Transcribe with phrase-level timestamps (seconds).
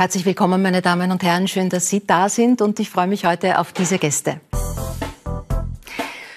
[0.00, 1.46] Herzlich willkommen, meine Damen und Herren.
[1.46, 4.40] Schön, dass Sie da sind und ich freue mich heute auf diese Gäste.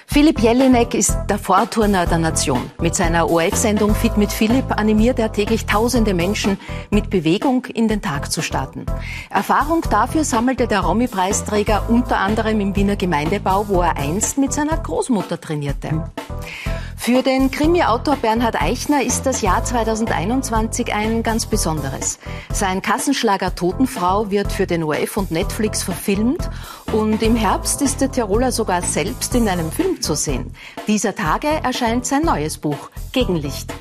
[0.06, 2.70] Philipp Jelinek ist der Vorturner der Nation.
[2.78, 6.58] Mit seiner ORF-Sendung Fit mit Philipp animiert er täglich tausende Menschen,
[6.90, 8.84] mit Bewegung in den Tag zu starten.
[9.30, 14.76] Erfahrung dafür sammelte der Romy-Preisträger unter anderem im Wiener Gemeindebau, wo er einst mit seiner
[14.76, 16.04] Großmutter trainierte.
[17.04, 22.18] Für den Krimi-Autor Bernhard Eichner ist das Jahr 2021 ein ganz besonderes.
[22.50, 26.48] Sein Kassenschlager Totenfrau wird für den ORF und Netflix verfilmt
[26.92, 30.54] und im Herbst ist der Tiroler sogar selbst in einem Film zu sehen.
[30.86, 33.74] Dieser Tage erscheint sein neues Buch Gegenlicht.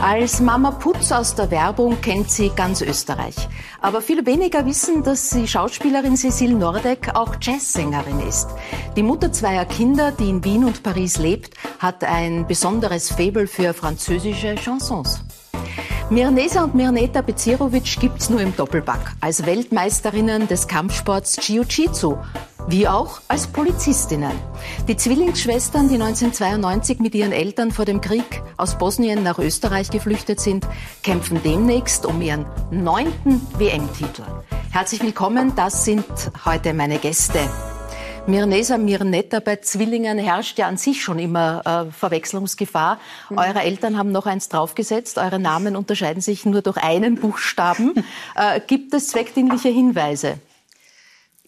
[0.00, 3.36] Als Mama Putz aus der Werbung kennt sie ganz Österreich.
[3.80, 8.48] Aber viele weniger wissen, dass die Schauspielerin Cecile Nordeck auch Jazzsängerin ist.
[8.96, 13.74] Die Mutter zweier Kinder, die in Wien und Paris lebt, hat ein besonderes Faible für
[13.74, 15.20] französische Chansons.
[16.10, 19.14] Mirnesa und Mirneta Bezirovic gibt's nur im Doppelpack.
[19.20, 22.16] Als Weltmeisterinnen des Kampfsports Jiu-Jitsu
[22.68, 24.32] wie auch als Polizistinnen.
[24.88, 30.40] Die Zwillingsschwestern, die 1992 mit ihren Eltern vor dem Krieg aus Bosnien nach Österreich geflüchtet
[30.40, 30.66] sind,
[31.02, 34.24] kämpfen demnächst um ihren neunten WM-Titel.
[34.70, 36.04] Herzlich willkommen, das sind
[36.44, 37.40] heute meine Gäste.
[38.26, 42.98] Mirnesa Mirnetta, bei Zwillingen herrscht ja an sich schon immer äh, Verwechslungsgefahr.
[43.28, 43.38] Mhm.
[43.38, 45.18] Eure Eltern haben noch eins draufgesetzt.
[45.18, 47.92] Eure Namen unterscheiden sich nur durch einen Buchstaben.
[48.34, 50.38] äh, gibt es zweckdienliche Hinweise?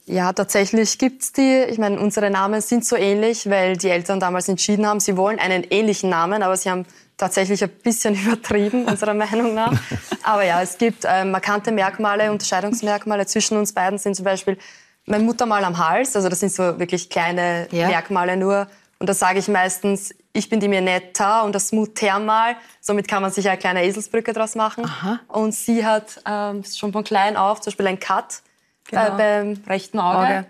[0.05, 1.65] Ja, tatsächlich gibt's die.
[1.69, 5.39] Ich meine, unsere Namen sind so ähnlich, weil die Eltern damals entschieden haben, sie wollen
[5.39, 6.85] einen ähnlichen Namen, aber sie haben
[7.17, 9.73] tatsächlich ein bisschen übertrieben, unserer Meinung nach.
[10.23, 14.59] Aber ja, es gibt äh, markante Merkmale, Unterscheidungsmerkmale zwischen uns beiden sind zum Beispiel
[15.07, 17.89] mein Muttermal am Hals, also das sind so wirklich kleine ja.
[17.89, 18.67] Merkmale nur.
[18.99, 22.57] Und da sage ich meistens, ich bin die Mirnetta und das Muttermal.
[22.81, 24.85] Somit kann man sich eine kleine Eselsbrücke draus machen.
[24.85, 25.21] Aha.
[25.29, 28.41] Und sie hat ähm, schon von klein auf zum Beispiel ein Cut
[28.89, 29.07] genau.
[29.07, 30.19] äh, beim rechten Auge.
[30.19, 30.47] Auge.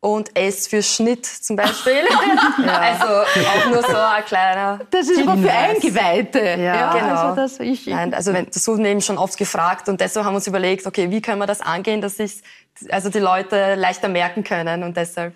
[0.00, 1.94] Und S für Schnitt zum Beispiel.
[2.64, 2.78] ja.
[2.78, 4.80] Also auch nur so ein kleiner.
[4.90, 6.38] Das ist aber für Eingeweihte.
[6.38, 7.20] Ja, ja genau.
[7.22, 10.36] Also, das, ich, Nein, also das wurden eben schon oft gefragt und deshalb haben wir
[10.36, 12.42] uns überlegt, okay, wie können wir das angehen, dass sich
[12.90, 15.34] also die Leute leichter merken können und deshalb.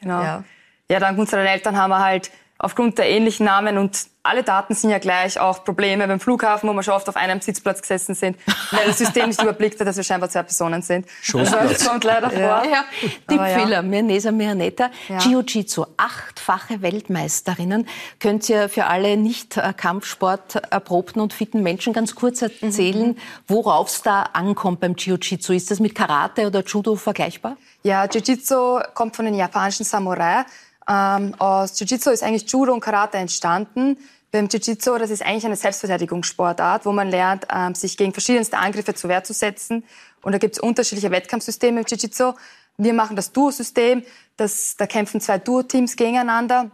[0.00, 0.22] Genau.
[0.22, 0.44] Ja,
[0.88, 4.90] ja dank unseren Eltern haben wir halt aufgrund der ähnlichen Namen und alle Daten sind
[4.90, 8.36] ja gleich, auch Probleme beim Flughafen, wo wir schon oft auf einem Sitzplatz gesessen sind,
[8.72, 11.06] weil das System nicht überblickt hat, dass wir scheinbar zwei Personen sind.
[11.22, 12.40] Schon also, das kommt leider vor.
[12.40, 12.64] Ja.
[12.64, 12.84] Ja.
[13.28, 13.82] Tippfehler, ja.
[13.82, 15.18] Mirnesa Miraneta, ja.
[15.18, 17.86] Jiu-Jitsu, achtfache Weltmeisterinnen.
[18.18, 23.16] Könnt ihr für alle nicht äh, Kampfsport erprobten und fitten Menschen ganz kurz erzählen, mhm.
[23.46, 25.52] worauf es da ankommt beim Jiu-Jitsu?
[25.52, 27.56] Ist das mit Karate oder Judo vergleichbar?
[27.84, 30.44] Ja, Jiu-Jitsu kommt von den japanischen Samurai.
[30.88, 33.98] Ähm, aus Jiu-Jitsu ist eigentlich Judo und Karate entstanden.
[34.30, 38.94] Beim Jiu-Jitsu, das ist eigentlich eine Selbstverteidigungssportart, wo man lernt, ähm, sich gegen verschiedenste Angriffe
[38.94, 39.84] zur Wehr zu setzen.
[40.22, 42.34] Und da gibt es unterschiedliche Wettkampfsysteme im Jiu-Jitsu.
[42.78, 44.02] Wir machen das Duo-System.
[44.36, 46.70] da kämpfen zwei Duo-Teams gegeneinander.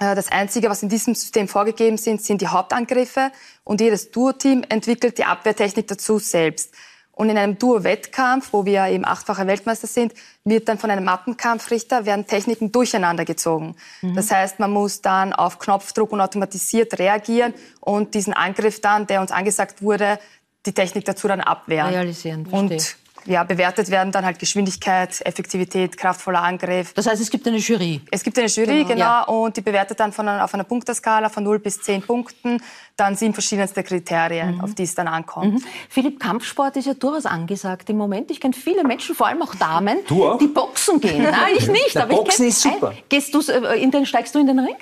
[0.00, 3.30] Äh, das Einzige, was in diesem System vorgegeben sind, sind die Hauptangriffe.
[3.64, 6.74] Und jedes Duo-Team entwickelt die Abwehrtechnik dazu selbst.
[7.16, 10.12] Und in einem Duo-Wettkampf, wo wir eben achtfache Weltmeister sind,
[10.44, 13.74] wird dann von einem Mappenkampfrichter werden Techniken durcheinander gezogen.
[14.02, 14.14] Mhm.
[14.14, 19.22] Das heißt, man muss dann auf Knopfdruck und automatisiert reagieren und diesen Angriff dann, der
[19.22, 20.18] uns angesagt wurde,
[20.66, 21.88] die Technik dazu dann abwehren.
[21.88, 22.76] Realisieren, verstehe.
[22.76, 26.92] Und ja, bewertet werden dann halt Geschwindigkeit, Effektivität, kraftvoller Angriff.
[26.94, 28.00] Das heißt, es gibt eine Jury?
[28.10, 29.22] Es gibt eine Jury, genau, genau ja.
[29.22, 32.60] und die bewertet dann von, auf einer Punkteskala von 0 bis 10 Punkten
[32.96, 34.60] dann sind verschiedenste Kriterien, mhm.
[34.62, 35.54] auf die es dann ankommt.
[35.54, 35.62] Mhm.
[35.90, 38.30] Philipp, Kampfsport ist ja durchaus angesagt im Moment.
[38.30, 39.98] Ich kenne viele Menschen, vor allem auch Damen,
[40.40, 41.22] die boxen gehen.
[41.22, 41.94] Nein, ich nicht.
[41.94, 42.94] Der aber Boxen ist super.
[43.08, 44.76] Gehst du äh, in den, steigst du in den Ring?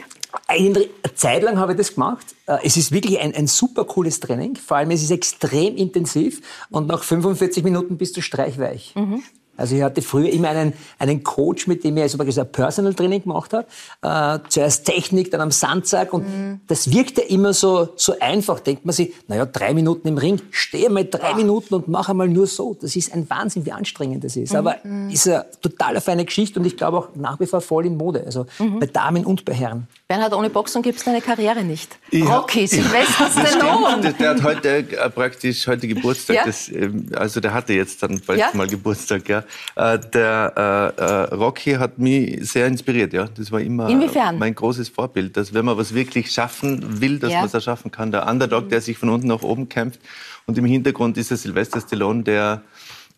[0.47, 2.34] Eine Zeit lang habe ich das gemacht.
[2.47, 4.56] Äh, es ist wirklich ein, ein super cooles Training.
[4.56, 8.94] Vor allem es ist extrem intensiv und nach 45 Minuten bist du streichweich.
[8.94, 9.22] Mhm.
[9.56, 13.22] Also ich hatte früher immer einen, einen Coach, mit dem ich also ein Personal Training
[13.22, 13.66] gemacht habe.
[14.03, 16.60] Äh, zuerst Technik, dann am Sandsack und mhm.
[16.66, 18.60] das wirkte immer so, so einfach.
[18.60, 21.36] Denkt man sich, naja, drei Minuten im Ring, stehe mal drei Ach.
[21.36, 22.77] Minuten und mache mal nur so.
[22.80, 24.53] Das ist ein Wahnsinn, wie anstrengend das ist.
[24.53, 24.59] Mhm.
[24.59, 25.10] Aber mhm.
[25.10, 28.24] ist eine total feine Geschichte und ich glaube auch nach wie vor voll in Mode.
[28.24, 28.80] Also mhm.
[28.80, 29.86] bei Damen und bei Herren.
[30.09, 31.97] Bernhard, ohne Boxen gibt es deine Karriere nicht.
[32.10, 34.03] Ja, Rocky, Sylvester Stallone.
[34.03, 36.36] Der, der, hat heute äh, praktisch heute Geburtstag.
[36.36, 36.45] Ja?
[36.45, 38.51] Das, ähm, also der hatte jetzt dann bald ja?
[38.53, 39.43] mal Geburtstag, ja.
[39.76, 43.28] Äh, der äh, äh, Rocky hat mich sehr inspiriert, ja.
[43.34, 44.38] Das war immer Inwiefern?
[44.38, 47.38] mein großes Vorbild, dass wenn man was wirklich schaffen will, dass ja.
[47.38, 48.12] man es erschaffen kann.
[48.12, 50.00] Der Underdog, der sich von unten nach oben kämpft.
[50.46, 52.62] Und im Hintergrund ist der Sylvester Stallone, der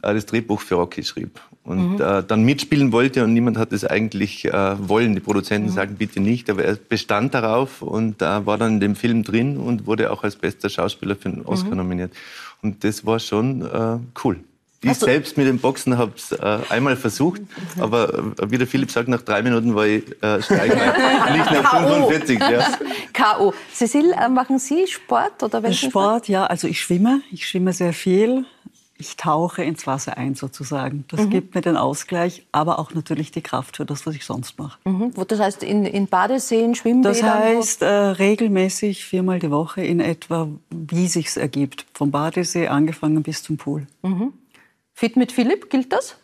[0.02, 2.00] äh, das Drehbuch für Rocky schrieb und mhm.
[2.00, 5.14] äh, dann mitspielen wollte und niemand hat es eigentlich äh, wollen.
[5.14, 5.74] Die Produzenten mhm.
[5.74, 9.56] sagen bitte nicht, aber er bestand darauf und äh, war dann in dem Film drin
[9.56, 11.78] und wurde auch als bester Schauspieler für den Oscar mhm.
[11.78, 12.12] nominiert.
[12.62, 14.38] Und das war schon äh, cool.
[14.82, 17.40] Ich selbst mit dem Boxen habe es äh, einmal versucht,
[17.78, 20.74] aber äh, wie der Philipp sagt, nach drei Minuten war ich äh, steigen,
[21.32, 22.38] nicht nach 45.
[22.40, 22.78] Ja.
[23.12, 23.54] K.O.
[23.72, 26.28] Cecil, äh, machen Sie Sport oder welchen Sport?
[26.28, 27.22] Ja, also ich schwimme.
[27.32, 28.44] Ich schwimme sehr viel.
[28.98, 31.04] Ich tauche ins Wasser ein sozusagen.
[31.08, 31.30] Das mhm.
[31.30, 34.78] gibt mir den Ausgleich, aber auch natürlich die Kraft für das, was ich sonst mache.
[34.84, 35.12] Mhm.
[35.28, 37.12] Das heißt in, in Badeseen, Schwimmbädern?
[37.12, 41.84] Das heißt äh, regelmäßig viermal die Woche in etwa, wie sich's ergibt.
[41.92, 43.86] Vom Badesee angefangen bis zum Pool.
[44.02, 44.32] Mhm.
[44.98, 46.16] Fit mit Philipp, gilt das?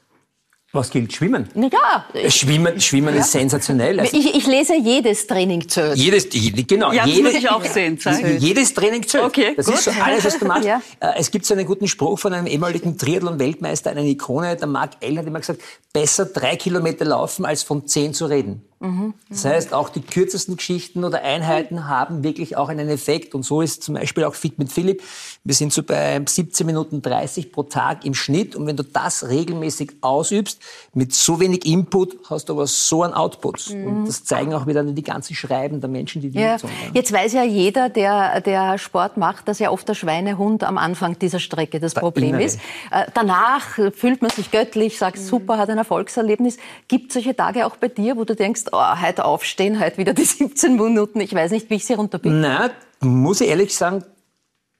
[0.72, 1.12] Was gilt?
[1.12, 1.46] Schwimmen?
[1.54, 2.06] Ja.
[2.30, 3.20] Schwimmen, Schwimmen ja.
[3.20, 4.00] ist sensationell.
[4.00, 5.98] Also ich, ich, lese jedes Training zählt.
[5.98, 6.26] Jedes,
[6.66, 6.90] genau.
[6.90, 7.98] Ja, das muss ich auch sehen.
[7.98, 8.38] Zeigen.
[8.38, 9.24] Jedes Training zählt.
[9.24, 9.74] Okay, das gut.
[9.74, 10.64] ist so alles, was du machst.
[10.72, 10.80] Ja.
[11.00, 14.92] Äh, es gibt so einen guten Spruch von einem ehemaligen Triathlon-Weltmeister, einer Ikone, der Mark
[15.00, 15.60] Ellen hat immer gesagt,
[15.92, 18.64] besser drei Kilometer laufen, als von zehn zu reden.
[18.82, 19.14] Mhm.
[19.28, 23.34] Das heißt, auch die kürzesten Geschichten oder Einheiten haben wirklich auch einen Effekt.
[23.34, 25.02] Und so ist zum Beispiel auch Fit mit Philipp.
[25.44, 28.56] Wir sind so bei 17 Minuten 30 pro Tag im Schnitt.
[28.56, 30.60] Und wenn du das regelmäßig ausübst,
[30.94, 33.70] mit so wenig Input, hast du aber so einen Output.
[33.70, 33.86] Mhm.
[33.86, 36.52] Und das zeigen auch wieder die ganzen Schreiben der Menschen, die die ja.
[36.52, 36.68] nutzen.
[36.86, 36.90] Ja.
[36.94, 41.18] Jetzt weiß ja jeder, der, der Sport macht, dass ja oft der Schweinehund am Anfang
[41.18, 42.58] dieser Strecke das Problem ist.
[42.90, 45.22] Äh, danach fühlt man sich göttlich, sagt, mhm.
[45.22, 46.56] super, hat ein Erfolgserlebnis.
[46.88, 50.14] Gibt es solche Tage auch bei dir, wo du denkst, oh, heute aufstehen, heute wieder
[50.14, 51.20] die 17 Minuten.
[51.20, 52.34] Ich weiß nicht, wie ich sie runterbiege.
[52.34, 52.70] Na,
[53.00, 54.04] muss ich ehrlich sagen,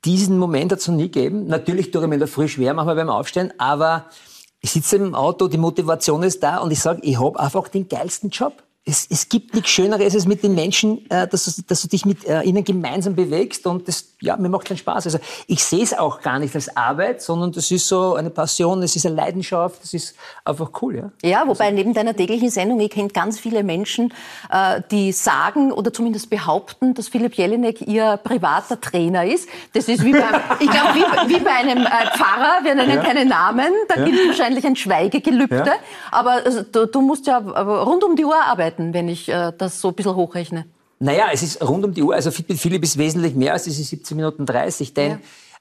[0.05, 1.47] diesen Moment hat es noch nie gegeben.
[1.47, 4.07] Natürlich tue ich mir in der Früh schwer manchmal beim Aufstehen, aber
[4.61, 7.89] ich sitze im Auto, die Motivation ist da und ich sage, ich habe einfach den
[7.89, 11.83] geilsten Job es, es gibt nichts Schöneres als mit den Menschen, äh, dass, du, dass
[11.83, 15.07] du dich mit äh, ihnen gemeinsam bewegst und das, ja, mir macht keinen Spaß.
[15.07, 18.83] Also ich sehe es auch gar nicht als Arbeit, sondern das ist so eine Passion,
[18.83, 21.11] es ist eine Leidenschaft, das ist einfach cool, ja.
[21.23, 24.13] Ja, wobei also, neben deiner täglichen Sendung, ich kenne ganz viele Menschen,
[24.51, 29.49] äh, die sagen oder zumindest behaupten, dass Philipp Jelinek ihr privater Trainer ist.
[29.75, 30.19] Das ist wie bei,
[30.59, 33.03] ich glaube, wie, wie, bei einem äh, Pfarrer, wir nennen ja.
[33.03, 34.07] keine Namen, da ja.
[34.07, 35.75] gilt wahrscheinlich ein Schweigegelübde, ja.
[36.11, 39.53] aber also, du, du musst ja rund um die Uhr arbeiten arbeiten, wenn ich äh,
[39.57, 40.67] das so ein bisschen hochrechne?
[40.99, 42.15] Naja, es ist rund um die Uhr.
[42.15, 45.19] Also Fitbit Philipp ist wesentlich mehr als diese 17 Minuten 30, denn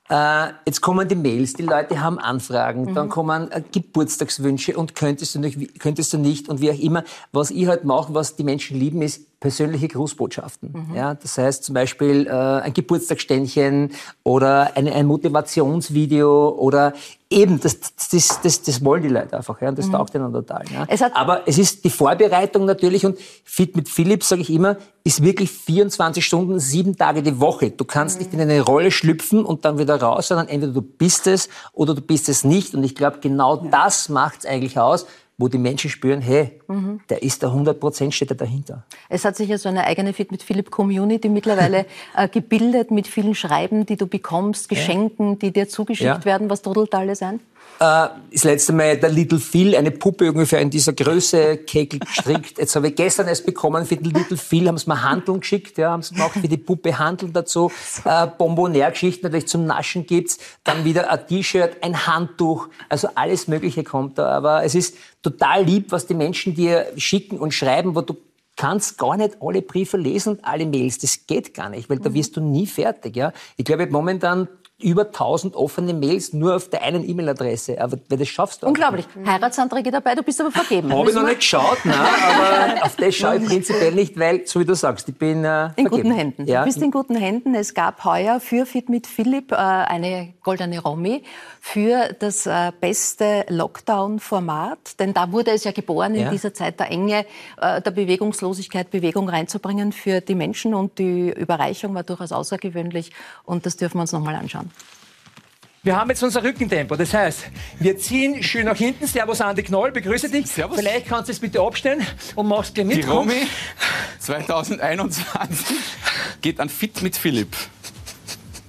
[0.10, 0.48] ja.
[0.48, 2.96] äh, jetzt kommen die Mails, die Leute haben Anfragen, mhm.
[2.96, 7.04] dann kommen äh, Geburtstagswünsche und könntest du, nicht, könntest du nicht und wie auch immer.
[7.32, 10.72] Was ich halt mache, was die Menschen lieben, ist persönliche Grußbotschaften.
[10.72, 10.96] Mhm.
[10.96, 13.92] Ja, das heißt zum Beispiel äh, ein Geburtstagsständchen
[14.24, 16.94] oder ein, ein Motivationsvideo oder
[17.28, 17.80] eben, das,
[18.12, 19.60] das, das, das wollen die Leute einfach.
[19.60, 19.94] Ja, und das mhm.
[19.94, 20.64] taugt ihnen total.
[20.72, 20.86] Ja.
[20.88, 25.24] Es Aber es ist die Vorbereitung natürlich und Fit mit Philipp, sage ich immer, ist
[25.24, 27.72] wirklich 24 Stunden, sieben Tage die Woche.
[27.72, 28.26] Du kannst mhm.
[28.26, 31.96] nicht in eine Rolle schlüpfen und dann wieder raus, sondern entweder du bist es oder
[31.96, 32.76] du bist es nicht.
[32.76, 33.72] Und ich glaube, genau ja.
[33.72, 35.08] das macht es eigentlich aus,
[35.38, 37.02] wo die Menschen spüren, hey, mhm.
[37.10, 38.86] der ist da 100 Prozent, steht er dahinter.
[39.10, 41.86] Es hat sich ja so eine eigene Fit mit Philipp Community mittlerweile
[42.16, 46.26] äh, gebildet mit vielen Schreiben, die du bekommst, Geschenken, die dir zugeschickt ja.
[46.26, 46.50] werden.
[46.50, 47.40] Was trodelt da alles ein?
[47.82, 52.60] Äh, das letzte Mal der Little Phil, eine Puppe ungefähr in dieser Größe, Kegel gestrickt.
[52.60, 55.80] Jetzt habe ich gestern erst bekommen für den Little Phil, haben sie mir Handeln geschickt,
[55.80, 57.72] ja, haben sie gemacht für die Puppe Handeln dazu.
[58.06, 60.38] Äh, Bonbonär-Geschichten natürlich zum Naschen gibt's.
[60.64, 64.30] Dann wieder ein T-Shirt, ein Handtuch, also alles Mögliche kommt da.
[64.30, 68.16] Aber es ist total lieb, was die Menschen dir schicken und schreiben, wo du
[68.58, 71.00] kannst gar nicht alle Briefe lesen und alle Mails.
[71.00, 73.16] Das geht gar nicht, weil da wirst du nie fertig.
[73.16, 73.34] Ja?
[73.58, 74.48] Ich glaube, momentan
[74.84, 77.82] über 1000 offene Mails nur auf der einen E-Mail-Adresse.
[77.82, 79.06] Aber das schaffst du Unglaublich.
[79.08, 79.28] Auch.
[79.28, 80.92] Heiratsanträge dabei, du bist aber vergeben.
[80.94, 81.98] Habe ich noch nicht geschaut, nein,
[82.76, 85.70] aber auf das schaue ich prinzipiell nicht, weil, so wie du sagst, ich bin äh,
[85.76, 86.48] In guten Händen.
[86.48, 86.62] Ja.
[86.62, 87.56] Du bist in guten Händen.
[87.56, 91.24] Es gab heuer für Fit mit Philipp äh, eine goldene Romy
[91.60, 95.00] für das äh, beste Lockdown-Format.
[95.00, 96.26] Denn da wurde es ja geboren, ja.
[96.26, 97.26] in dieser Zeit der Enge,
[97.62, 100.74] äh, der Bewegungslosigkeit, Bewegung reinzubringen für die Menschen.
[100.74, 103.12] Und die Überreichung war durchaus außergewöhnlich.
[103.44, 104.71] Und das dürfen wir uns noch mal anschauen.
[105.84, 106.96] Wir haben jetzt unser Rückentempo.
[106.96, 107.46] Das heißt,
[107.80, 109.08] wir ziehen schön nach hinten.
[109.08, 110.46] Servus Andi Knoll, begrüße dich.
[110.46, 110.78] Servus.
[110.78, 112.98] Vielleicht kannst du es bitte abstellen und machst gleich mit.
[112.98, 113.48] Die Romy
[114.20, 115.76] 2021
[116.42, 117.56] geht an Fit mit Philipp.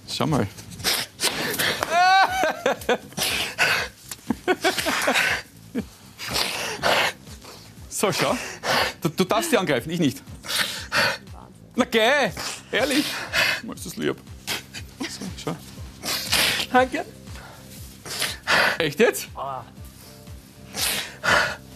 [0.09, 0.47] Schau mal.
[7.90, 8.37] So, schau.
[9.00, 10.23] Du, du darfst die angreifen, ich nicht.
[11.76, 12.30] Na geh,
[12.73, 13.04] ehrlich.
[13.62, 14.16] Mal ist das lieb.
[16.73, 17.05] Danke.
[18.79, 19.29] Echt jetzt?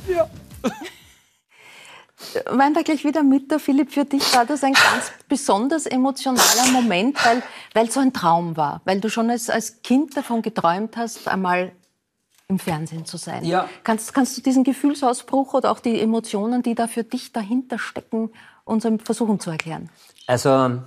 [0.09, 0.29] Ja.
[2.47, 6.71] Wein da gleich wieder mit, der Philipp, für dich war das ein ganz besonders emotionaler
[6.73, 7.43] Moment, weil,
[7.75, 11.73] weil so ein Traum war, weil du schon als, als Kind davon geträumt hast, einmal
[12.49, 13.45] im Fernsehen zu sein.
[13.45, 13.69] Ja.
[13.85, 18.31] Kannst, kannst du diesen Gefühlsausbruch oder auch die Emotionen, die da für dich dahinter stecken,
[18.65, 19.91] uns versuchen zu erklären?
[20.26, 20.81] Also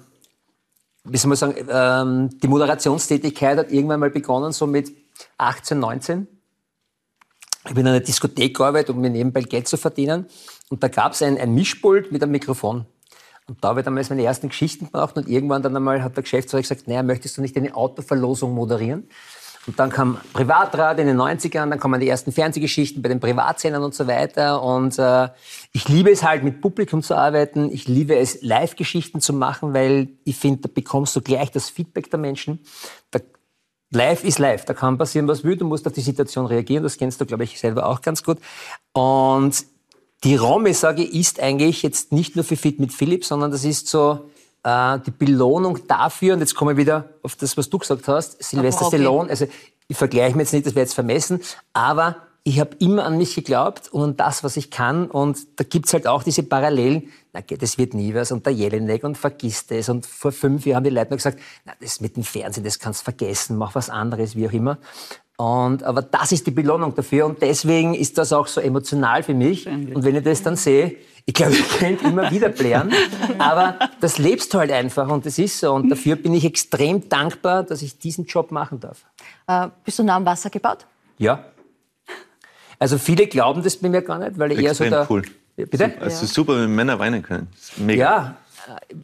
[1.09, 4.91] wie soll man sagen, ähm, die Moderationstätigkeit hat irgendwann mal begonnen, so mit
[5.37, 6.27] 18, 19.
[7.65, 10.27] ich bin in einer Diskothek gearbeitet, um mir nebenbei Geld zu verdienen.
[10.69, 12.85] Und da gab es ein, ein Mischpult mit einem Mikrofon.
[13.47, 16.23] Und da habe ich damals meine ersten Geschichten gemacht und irgendwann dann einmal hat der
[16.23, 19.09] Geschäftsführer gesagt, naja, möchtest du nicht eine Autoverlosung moderieren?
[19.67, 23.83] Und dann kam Privatrad in den 90ern, dann kommen die ersten Fernsehgeschichten bei den Privatsendern
[23.83, 24.63] und so weiter.
[24.63, 25.29] Und äh,
[25.73, 27.71] ich liebe es halt, mit Publikum zu arbeiten.
[27.71, 32.09] Ich liebe es, Live-Geschichten zu machen, weil ich finde, da bekommst du gleich das Feedback
[32.09, 32.59] der Menschen.
[33.11, 33.19] Da,
[33.91, 35.57] live ist live, da kann passieren, was will.
[35.57, 36.83] Du musst auf die Situation reagieren.
[36.83, 38.37] Das kennst du, glaube ich, selber auch ganz gut.
[38.93, 39.65] Und
[40.23, 43.63] die Romme, sage ich, ist eigentlich jetzt nicht nur für Fit mit Philipp, sondern das
[43.63, 44.29] ist so
[44.63, 48.43] äh, die Belohnung dafür, und jetzt komme ich wieder auf das, was du gesagt hast,
[48.43, 48.97] Sylvester okay.
[48.97, 49.47] Stallone, also
[49.87, 51.41] ich vergleiche mir jetzt nicht, das wäre jetzt vermessen,
[51.73, 55.07] aber ich habe immer an mich geglaubt und an das, was ich kann.
[55.07, 57.09] Und da gibt's halt auch diese Parallelen.
[57.33, 58.31] Na, das wird nie was.
[58.31, 59.89] Und der Jelinek und vergiss das.
[59.89, 62.79] Und vor fünf Jahren haben die Leute noch gesagt, na, das mit dem Fernsehen, das
[62.79, 64.77] kannst du vergessen, mach was anderes, wie auch immer.
[65.37, 67.25] Und, aber das ist die Belohnung dafür.
[67.25, 69.67] Und deswegen ist das auch so emotional für mich.
[69.67, 70.95] Und wenn ich das dann sehe,
[71.29, 72.91] ich glaube, ich könnte immer wieder blären,
[73.37, 75.71] aber das lebst du halt einfach und das ist so.
[75.73, 79.05] Und dafür bin ich extrem dankbar, dass ich diesen Job machen darf.
[79.45, 80.87] Äh, bist du nah am Wasser gebaut?
[81.19, 81.45] Ja.
[82.79, 85.05] Also viele glauben das bei mir gar nicht, weil ich eher so der...
[85.07, 85.21] cool.
[85.55, 85.93] Bitte?
[85.99, 86.31] Also ja.
[86.31, 87.47] super, wenn Männer weinen können.
[87.77, 88.01] Mega.
[88.01, 88.35] Ja,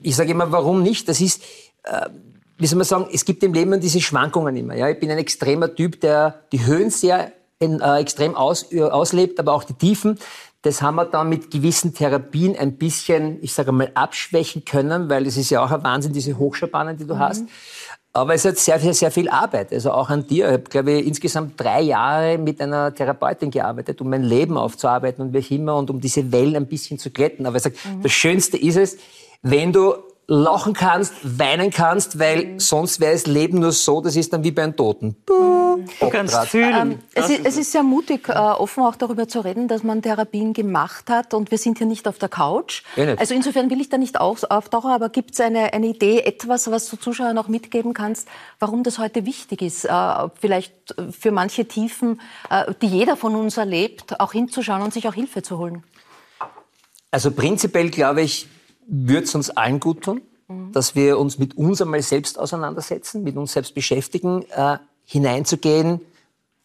[0.01, 1.08] ich sage immer, warum nicht?
[1.08, 1.44] Das ist...
[1.84, 2.10] Äh,
[2.58, 4.75] wie soll man sagen, es gibt im Leben diese Schwankungen immer.
[4.75, 4.89] Ja?
[4.89, 9.53] Ich bin ein extremer Typ, der die Höhen sehr in, äh, extrem aus, auslebt, aber
[9.53, 10.17] auch die Tiefen.
[10.65, 15.27] Das haben wir dann mit gewissen Therapien ein bisschen, ich sage mal, abschwächen können, weil
[15.27, 17.19] es ist ja auch ein Wahnsinn, diese Hochschabanen, die du mhm.
[17.19, 17.45] hast.
[18.13, 19.72] Aber es hat sehr, sehr, sehr viel Arbeit.
[19.72, 20.48] Also auch an dir.
[20.48, 25.24] Ich habe, glaube ich, insgesamt drei Jahre mit einer Therapeutin gearbeitet, um mein Leben aufzuarbeiten
[25.24, 27.45] und wie auch immer und um diese Wellen ein bisschen zu glätten.
[27.45, 28.01] Aber ich sage, mhm.
[28.01, 28.98] das Schönste ist es,
[29.43, 29.93] wenn du
[30.27, 32.60] lachen kannst, weinen kannst, weil mhm.
[32.60, 35.15] sonst wäre das Leben nur so, das ist dann wie bei einem Toten.
[35.27, 36.74] Du kannst fühlen.
[36.75, 40.01] Ähm, es, ist, es, ist, sehr mutig, äh, offen auch darüber zu reden, dass man
[40.01, 42.84] Therapien gemacht hat und wir sind hier nicht auf der Couch.
[43.17, 46.89] Also insofern will ich da nicht auftauchen, aber gibt es eine, eine Idee, etwas, was
[46.89, 48.27] du Zuschauern auch mitgeben kannst,
[48.60, 49.89] warum das heute wichtig ist, äh,
[50.39, 55.13] vielleicht für manche Tiefen, äh, die jeder von uns erlebt, auch hinzuschauen und sich auch
[55.13, 55.84] Hilfe zu holen?
[57.12, 58.48] Also prinzipiell glaube ich,
[58.88, 60.72] würde es uns allen gut tun, mhm.
[60.72, 66.01] dass wir uns mit uns einmal selbst auseinandersetzen, mit uns selbst beschäftigen, äh, hineinzugehen,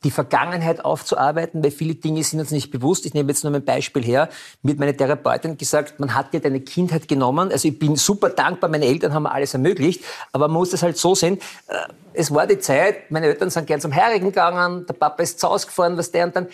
[0.03, 3.05] die Vergangenheit aufzuarbeiten, weil viele Dinge sind uns nicht bewusst.
[3.05, 4.31] Ich nehme jetzt nur ein Beispiel her.
[4.63, 7.53] Mir hat meine Therapeutin gesagt, man hat dir deine Kindheit genommen.
[7.53, 10.83] Also ich bin super dankbar, meine Eltern haben mir alles ermöglicht, aber man muss das
[10.83, 11.39] halt so sehen.
[11.67, 11.75] Äh,
[12.13, 15.49] es war die Zeit, meine Eltern sind gern zum Heirigen gegangen, der Papa ist zu
[15.49, 16.49] Hause gefahren, was der und dann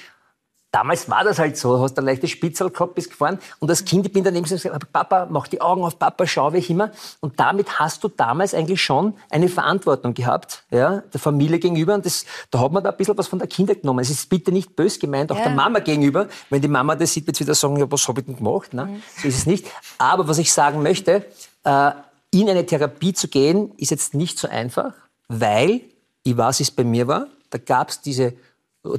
[0.77, 3.83] Damals war das halt so, du hast ein leichtes Spitzel gehabt, bist gefahren und als
[3.87, 6.91] Kind ich bin daneben gesagt, Papa, mach die Augen auf, Papa, schau wie ich immer.
[7.21, 12.05] Und damit hast du damals eigentlich schon eine Verantwortung gehabt, ja, der Familie gegenüber und
[12.05, 14.01] das, da hat man da ein bisschen was von der Kindheit genommen.
[14.01, 15.45] Es ist bitte nicht bös gemeint, auch ja.
[15.45, 16.29] der Mama gegenüber.
[16.51, 18.75] Wenn die Mama das sieht, wird sie wieder sagen, ja, was habe ich denn gemacht?
[18.75, 18.85] Ne?
[18.85, 19.03] Mhm.
[19.23, 19.65] So ist es nicht.
[19.97, 21.25] Aber was ich sagen möchte,
[21.65, 21.91] äh,
[22.33, 24.93] in eine Therapie zu gehen, ist jetzt nicht so einfach,
[25.29, 25.81] weil,
[26.23, 28.35] ich weiß, wie es bei mir war, da gab es diese,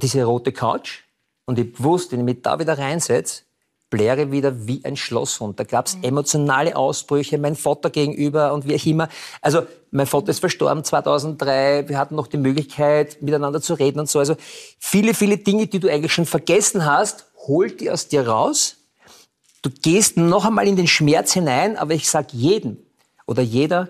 [0.01, 1.03] diese rote Couch,
[1.47, 3.43] und ich wusste, wenn ich mich da wieder reinsetze,
[3.89, 5.57] bläre wieder wie ein Schlosshund.
[5.59, 6.03] Da gab es mhm.
[6.03, 9.07] emotionale Ausbrüche, mein Vater gegenüber und wie auch immer.
[9.41, 11.87] Also mein Vater ist verstorben 2003.
[11.87, 14.19] Wir hatten noch die Möglichkeit, miteinander zu reden und so.
[14.19, 14.35] Also
[14.77, 18.75] viele, viele Dinge, die du eigentlich schon vergessen hast, holt die aus dir raus.
[19.61, 22.77] Du gehst noch einmal in den Schmerz hinein, aber ich sage jedem
[23.25, 23.89] oder jeder,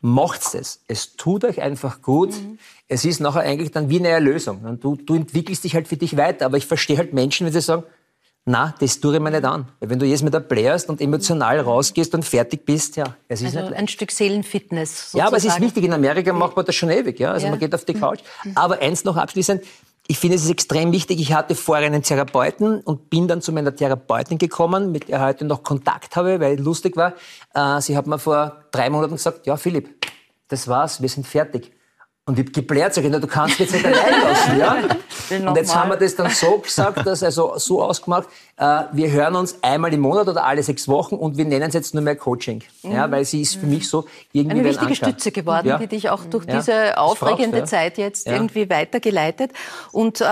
[0.00, 0.80] macht's es.
[0.88, 2.30] Es tut euch einfach gut.
[2.30, 2.58] Mhm
[2.88, 4.78] es ist nachher eigentlich dann wie eine Erlösung.
[4.80, 6.46] Du, du entwickelst dich halt für dich weiter.
[6.46, 7.84] Aber ich verstehe halt Menschen, wenn sie sagen,
[8.46, 9.68] na, das tue ich mir nicht an.
[9.80, 13.40] Weil wenn du jetzt mit der blärst und emotional rausgehst und fertig bist, ja, es
[13.40, 14.90] ist also nicht ein Stück Seelenfitness.
[14.90, 15.18] Sozusagen.
[15.18, 15.84] Ja, aber es ist wichtig.
[15.84, 17.18] In Amerika macht man das schon ewig.
[17.18, 17.32] Ja?
[17.32, 17.50] Also ja.
[17.50, 18.20] man geht auf die Couch.
[18.54, 19.62] Aber eins noch abschließend.
[20.06, 21.18] Ich finde, es ist extrem wichtig.
[21.18, 25.22] Ich hatte vorher einen Therapeuten und bin dann zu meiner Therapeutin gekommen, mit der ich
[25.22, 27.14] heute noch Kontakt habe, weil lustig war.
[27.54, 30.06] Äh, sie hat mir vor drei Monaten gesagt, ja, Philipp,
[30.48, 31.72] das war's, wir sind fertig.
[32.26, 34.76] Und ich geblärt, sag ich, na, du kannst jetzt nicht allein lassen, ja?
[35.48, 39.36] Und jetzt haben wir das dann so gesagt, dass also so ausgemacht, äh, wir hören
[39.36, 42.16] uns einmal im Monat oder alle sechs Wochen und wir nennen es jetzt nur mehr
[42.16, 42.92] Coaching, mhm.
[42.92, 45.78] ja, weil sie ist für mich so irgendwie eine wichtige Stütze geworden, ja.
[45.78, 46.58] die dich auch durch ja.
[46.58, 47.64] diese aufregende ja.
[47.64, 49.52] Zeit jetzt irgendwie weitergeleitet.
[49.92, 50.24] Und äh,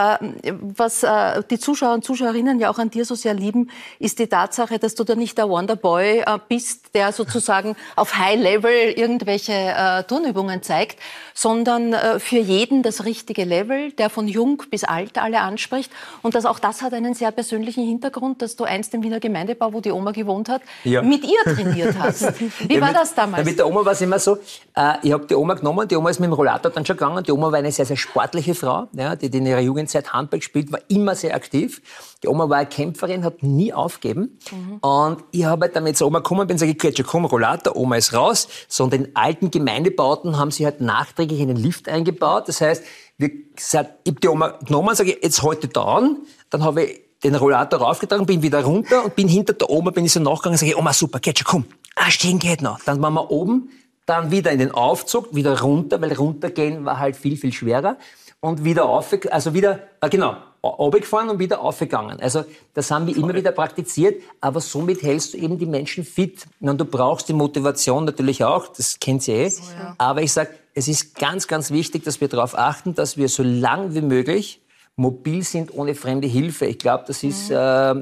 [0.61, 4.29] was äh, die Zuschauer und Zuschauerinnen ja auch an dir so sehr lieben, ist die
[4.29, 9.53] Tatsache, dass du da nicht der Wonderboy äh, bist, der sozusagen auf High Level irgendwelche
[9.53, 10.99] äh, Turnübungen zeigt,
[11.35, 15.91] sondern äh, für jeden das richtige Level, der von jung bis alt alle anspricht.
[16.23, 19.73] Und das, auch das hat einen sehr persönlichen Hintergrund, dass du einst im Wiener Gemeindebau,
[19.73, 21.03] wo die Oma gewohnt hat, ja.
[21.03, 22.41] mit ihr trainiert hast.
[22.69, 23.45] Wie war das damals?
[23.45, 24.39] mit der Oma war es immer so,
[24.77, 27.25] äh, ich habe die Oma genommen, die Oma ist mit dem Rollator dann schon gegangen.
[27.25, 30.73] Die Oma war eine sehr, sehr sportliche Frau, ja, die in ihrer Jugendzeit Handball gespielt,
[30.73, 31.81] war immer sehr aktiv.
[32.23, 34.39] Die Oma war eine Kämpferin, hat nie aufgeben.
[34.51, 34.79] Mhm.
[34.79, 37.97] Und ich habe halt dann mit der Oma gekommen bin, sage ich, komm, Rollator, Oma
[37.97, 38.49] ist raus.
[38.69, 42.49] So, und den alten Gemeindebauten haben sie halt nachträglich einen Lift eingebaut.
[42.49, 42.85] Das heißt,
[43.19, 46.19] wir ich habe die Oma genommen, sage ich, jetzt heute da an.
[46.51, 50.05] Dann habe ich den Rollator raufgetragen, bin wieder runter und bin hinter der Oma, bin
[50.05, 51.65] ich so nachgegangen, sage ich, Oma, super, geht schon, komm.
[51.95, 52.81] Ah, stehen geht noch.
[52.85, 53.71] Dann waren wir oben,
[54.07, 57.97] dann wieder in den Aufzug, wieder runter, weil runtergehen war halt viel, viel schwerer.
[58.41, 62.21] Und wieder auf, also wieder, ah, genau, runtergefahren und wieder aufgegangen.
[62.21, 66.47] Also das haben wir immer wieder praktiziert, aber somit hältst du eben die Menschen fit.
[66.61, 69.49] Und du brauchst die Motivation natürlich auch, das kennt ihr eh.
[69.49, 69.95] So, ja.
[69.99, 73.43] Aber ich sage, es ist ganz, ganz wichtig, dass wir darauf achten, dass wir so
[73.43, 74.61] lang wie möglich
[74.97, 76.67] mobil sind ohne fremde Hilfe.
[76.67, 77.57] Ich glaube, das ist, mhm.
[77.57, 77.95] äh,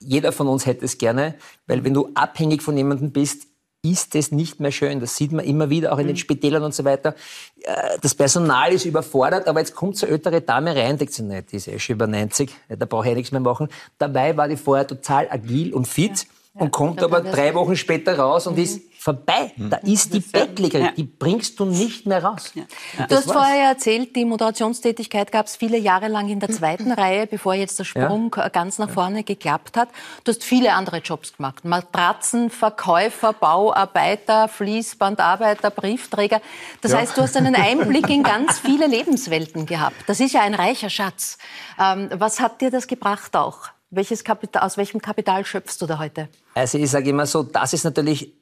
[0.00, 1.34] jeder von uns hätte es gerne,
[1.66, 3.46] weil wenn du abhängig von jemandem bist,
[3.82, 5.00] ist es nicht mehr schön.
[5.00, 6.20] Das sieht man immer wieder, auch in den mhm.
[6.20, 7.14] Spitälern und so weiter.
[7.62, 11.22] Äh, das Personal ist überfordert, aber jetzt kommt so eine ältere Dame rein, denkt sie,
[11.22, 13.68] nein, die ist eh schon über 90, da brauche ich nichts mehr machen.
[13.98, 16.26] Dabei war die vorher total agil und fit.
[16.54, 18.62] Ja und kommt aber drei Wochen später raus und mhm.
[18.62, 19.52] ist vorbei.
[19.56, 19.70] Mhm.
[19.70, 20.92] Da ist die Bettlägerin, ja.
[20.92, 22.52] die bringst du nicht mehr raus.
[22.54, 23.06] Ja.
[23.06, 27.26] Du hast vorher erzählt, die Moderationstätigkeit gab es viele Jahre lang in der zweiten Reihe,
[27.26, 28.48] bevor jetzt der Sprung ja.
[28.48, 29.88] ganz nach vorne geklappt hat.
[30.22, 31.64] Du hast viele andere Jobs gemacht.
[31.64, 36.40] Matratzenverkäufer, Bauarbeiter, Fließbandarbeiter, Briefträger.
[36.80, 39.96] Das heißt, du hast einen Einblick in ganz viele Lebenswelten gehabt.
[40.06, 41.38] Das ist ja ein reicher Schatz.
[41.80, 43.68] Ähm, was hat dir das gebracht auch?
[43.90, 46.28] Welches Kapital, aus welchem Kapital schöpfst du da heute?
[46.54, 48.32] Also ich sage immer so, das ist natürlich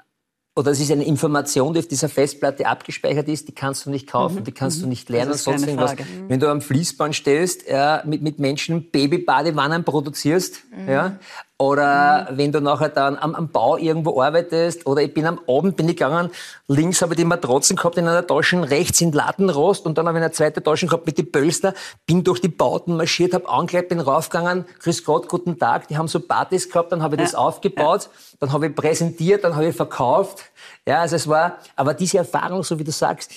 [0.61, 4.07] oder es ist eine Information, die auf dieser Festplatte abgespeichert ist, die kannst du nicht
[4.07, 4.45] kaufen, mhm.
[4.45, 4.83] die kannst mhm.
[4.83, 5.97] du nicht lernen, sonst irgendwas.
[5.97, 6.29] Mhm.
[6.29, 10.89] Wenn du am Fließband stehst, ja, mit, mit Menschen Babybadewannen produzierst, mhm.
[10.89, 11.19] ja,
[11.61, 12.39] oder mhm.
[12.39, 15.91] wenn du nachher dann am, am, Bau irgendwo arbeitest, oder ich bin am Abend bin
[15.91, 16.31] ich gegangen,
[16.69, 20.17] links habe ich die Matratzen gehabt in einer Tasche, rechts sind Lattenrost und dann habe
[20.17, 21.75] ich eine zweite Tasche gehabt mit den Pölster,
[22.07, 26.09] bin durch die Bauten marschiert, habe angekleidet, bin raufgegangen, grüß Gott, guten Tag, die haben
[26.09, 27.27] so Partys gehabt, dann habe ich ja.
[27.27, 28.37] das aufgebaut, ja.
[28.41, 30.39] dann habe ich präsentiert, dann habe ich verkauft,
[30.87, 33.33] ja, also es war, aber diese Erfahrung, so wie du sagst,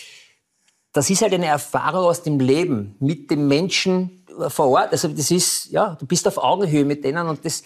[0.93, 4.91] das ist halt eine Erfahrung aus dem Leben mit dem Menschen vor Ort.
[4.91, 7.63] Also das ist, ja, du bist auf Augenhöhe mit denen und das,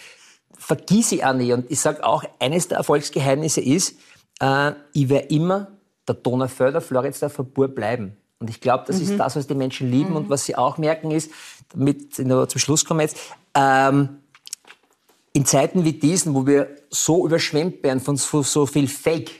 [0.57, 1.53] vergieße ich auch nie.
[1.53, 3.97] Und ich sage auch, eines der Erfolgsgeheimnisse ist,
[4.39, 5.67] äh, ich werde immer
[6.07, 8.17] der Donaufelder, Floridsdorfer Bur bleiben.
[8.39, 9.03] Und ich glaube, das mhm.
[9.03, 10.11] ist das, was die Menschen lieben.
[10.11, 10.15] Mhm.
[10.15, 11.31] Und was sie auch merken ist,
[11.69, 13.17] damit zum Schluss kommen jetzt,
[13.53, 14.19] ähm,
[15.33, 19.31] in Zeiten wie diesen, wo wir so überschwemmt werden von so, so viel Fake,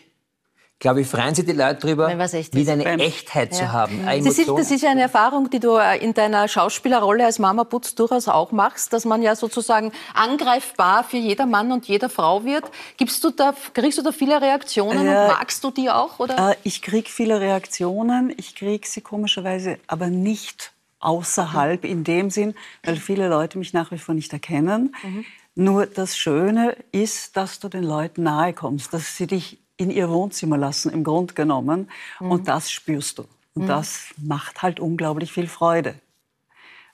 [0.80, 3.58] glaube ich, freuen sich die Leute darüber, wieder eine Beim, Echtheit ja.
[3.58, 4.06] zu haben.
[4.06, 7.96] Das ist, das ist eine Erfahrung, die du äh, in deiner Schauspielerrolle als Mama Putz
[7.96, 12.66] durchaus auch machst, dass man ja sozusagen angreifbar für jeder Mann und jeder Frau wird.
[12.98, 16.20] Gibst du da, kriegst du da viele Reaktionen äh, und magst du die auch?
[16.20, 16.52] Oder?
[16.52, 21.90] Äh, ich kriege viele Reaktionen, ich kriege sie komischerweise aber nicht außerhalb mhm.
[21.90, 24.96] in dem Sinn, weil viele Leute mich nach wie vor nicht erkennen.
[25.04, 25.26] Mhm.
[25.56, 30.10] Nur das Schöne ist, dass du den Leuten nahe kommst, dass sie dich in ihr
[30.10, 31.90] Wohnzimmer lassen, im Grunde genommen.
[32.20, 32.32] Mhm.
[32.32, 33.26] Und das spürst du.
[33.54, 33.68] Und mhm.
[33.68, 35.96] das macht halt unglaublich viel Freude.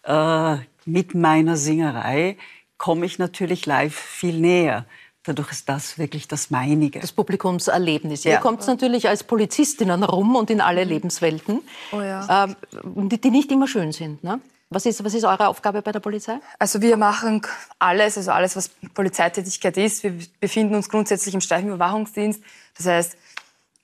[0.04, 2.38] Äh, mit meiner Singerei
[2.78, 4.86] komme ich natürlich live viel näher.
[5.26, 7.00] Dadurch ist das wirklich das Meinige.
[7.00, 8.26] Das Publikumserlebnis.
[8.26, 8.34] Ja.
[8.34, 11.62] Ihr kommt natürlich als Polizistinnen rum und in alle Lebenswelten,
[11.94, 12.46] oh ja.
[12.46, 14.22] ähm, die, die, nicht immer schön sind.
[14.22, 14.42] Ne?
[14.74, 16.40] Was ist, was ist eure Aufgabe bei der Polizei?
[16.60, 17.42] Also wir machen
[17.80, 20.04] alles, also alles, was Polizeitätigkeit ist.
[20.04, 22.42] Wir befinden uns grundsätzlich im Streifenüberwachungsdienst.
[22.78, 23.18] Das heißt,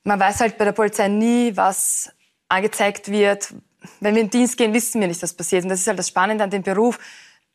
[0.03, 2.11] man weiß halt bei der Polizei nie, was
[2.47, 3.53] angezeigt wird.
[3.99, 5.63] Wenn wir in den Dienst gehen, wissen wir nicht, was passiert.
[5.63, 6.99] Und das ist halt das Spannende an dem Beruf.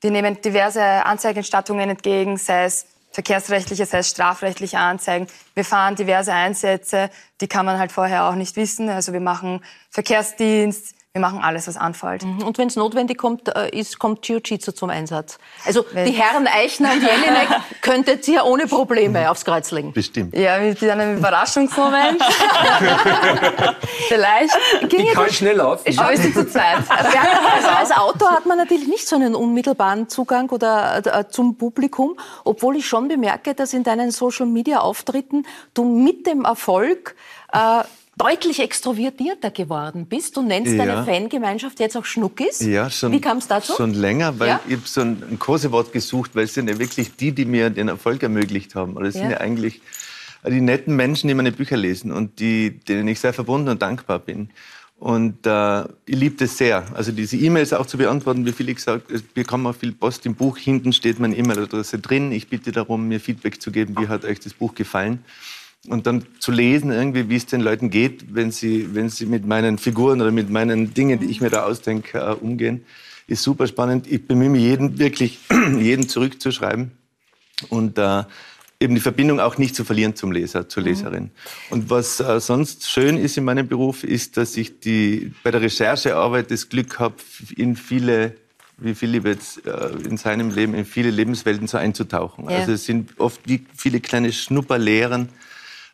[0.00, 5.28] Wir nehmen diverse Anzeigenstattungen entgegen, sei es verkehrsrechtliche, sei es strafrechtliche Anzeigen.
[5.54, 8.88] Wir fahren diverse Einsätze, die kann man halt vorher auch nicht wissen.
[8.88, 12.24] Also wir machen Verkehrsdienst, wir machen alles, was anfällt.
[12.24, 12.42] Mhm.
[12.42, 15.38] Und wenn es notwendig kommt, äh, ist, kommt Jiu-Jitsu zum Einsatz.
[15.64, 17.48] Also wenn die Herren Eichner und Jelinek
[17.82, 19.92] könntet ihr ohne Probleme aufs Kreuz legen.
[19.92, 20.36] Bestimmt.
[20.36, 22.20] Ja, mit einem Überraschungsmoment.
[24.08, 24.58] Vielleicht.
[24.88, 25.82] Ging die kann schnell auf.
[25.84, 26.78] Ich schaue zu zweit.
[27.54, 32.18] Also als Autor hat man natürlich nicht so einen unmittelbaren Zugang oder äh, zum Publikum,
[32.42, 37.14] obwohl ich schon bemerke, dass in deinen Social-Media-Auftritten du mit dem Erfolg
[37.52, 37.84] äh,
[38.16, 40.36] deutlich extrovertierter geworden bist.
[40.36, 40.84] Du nennst ja.
[40.84, 42.60] deine Fangemeinschaft jetzt auch Schnuckis.
[42.60, 43.74] Ja, schon, Wie kam es dazu?
[43.76, 44.60] Schon länger, weil ja?
[44.66, 47.70] ich habe so ein, ein Kosewort gesucht, weil es sind ja wirklich die, die mir
[47.70, 48.94] den Erfolg ermöglicht haben.
[48.94, 49.22] Und es ja.
[49.22, 49.80] sind ja eigentlich
[50.46, 54.18] die netten Menschen, die meine Bücher lesen und die, denen ich sehr verbunden und dankbar
[54.18, 54.50] bin.
[54.98, 56.84] Und äh, ich liebe das sehr.
[56.94, 60.34] Also diese E-Mails auch zu beantworten, wie Felix sagt, es bekommen auch viel Post im
[60.34, 60.56] Buch.
[60.56, 62.30] Hinten steht meine E-Mail-Adresse drin.
[62.32, 65.24] Ich bitte darum, mir Feedback zu geben, wie hat euch das Buch gefallen.
[65.88, 69.46] Und dann zu lesen irgendwie, wie es den Leuten geht, wenn sie, wenn sie mit
[69.46, 72.84] meinen Figuren oder mit meinen Dingen, die ich mir da ausdenke, äh, umgehen,
[73.26, 74.06] ist super spannend.
[74.10, 75.38] Ich bemühe mich, jeden wirklich,
[75.78, 76.92] jeden zurückzuschreiben.
[77.68, 78.24] Und äh,
[78.80, 80.88] eben die Verbindung auch nicht zu verlieren zum Leser, zur mhm.
[80.88, 81.30] Leserin.
[81.70, 85.62] Und was äh, sonst schön ist in meinem Beruf, ist, dass ich die, bei der
[85.62, 87.16] Recherchearbeit das Glück habe,
[87.56, 88.34] in viele,
[88.78, 92.48] wie Philipp jetzt äh, in seinem Leben, in viele Lebenswelten so einzutauchen.
[92.50, 92.58] Ja.
[92.58, 95.28] Also es sind oft wie viele kleine Schnupperlehren,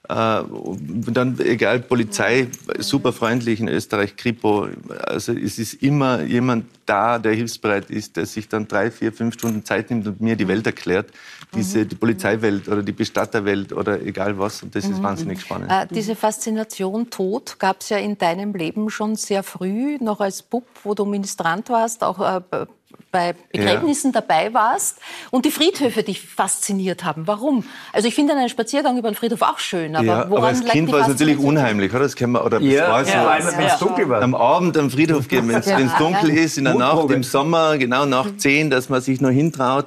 [0.09, 4.69] äh, und dann, egal, Polizei, super freundlich in Österreich, Kripo.
[5.05, 9.35] Also es ist immer jemand da, der hilfsbereit ist, der sich dann drei, vier, fünf
[9.35, 11.11] Stunden Zeit nimmt und mir die Welt erklärt.
[11.55, 14.63] Diese, die Polizeiwelt oder die Bestatterwelt oder egal was.
[14.63, 15.03] Und das ist mhm.
[15.03, 15.71] wahnsinnig spannend.
[15.71, 20.43] Äh, diese Faszination Tod gab es ja in deinem Leben schon sehr früh, noch als
[20.43, 22.67] Bub, wo du Ministrant warst, auch äh,
[23.11, 24.20] bei Begräbnissen ja.
[24.20, 24.99] dabei warst
[25.31, 27.27] und die Friedhöfe dich fasziniert haben.
[27.27, 27.64] Warum?
[27.92, 30.64] Also ich finde einen Spaziergang über den Friedhof auch schön, aber ja, woran aber als
[30.64, 32.01] Kind war es natürlich unheimlich, oder?
[32.01, 33.57] Das kennen wir, oder ja, so, ja, ja.
[33.57, 34.23] wenn es dunkel war.
[34.23, 38.07] Am Abend am Friedhof gehen, wenn es dunkel ist, in der Nacht, im Sommer, genau
[38.07, 39.87] nach zehn, dass man sich noch hintraut.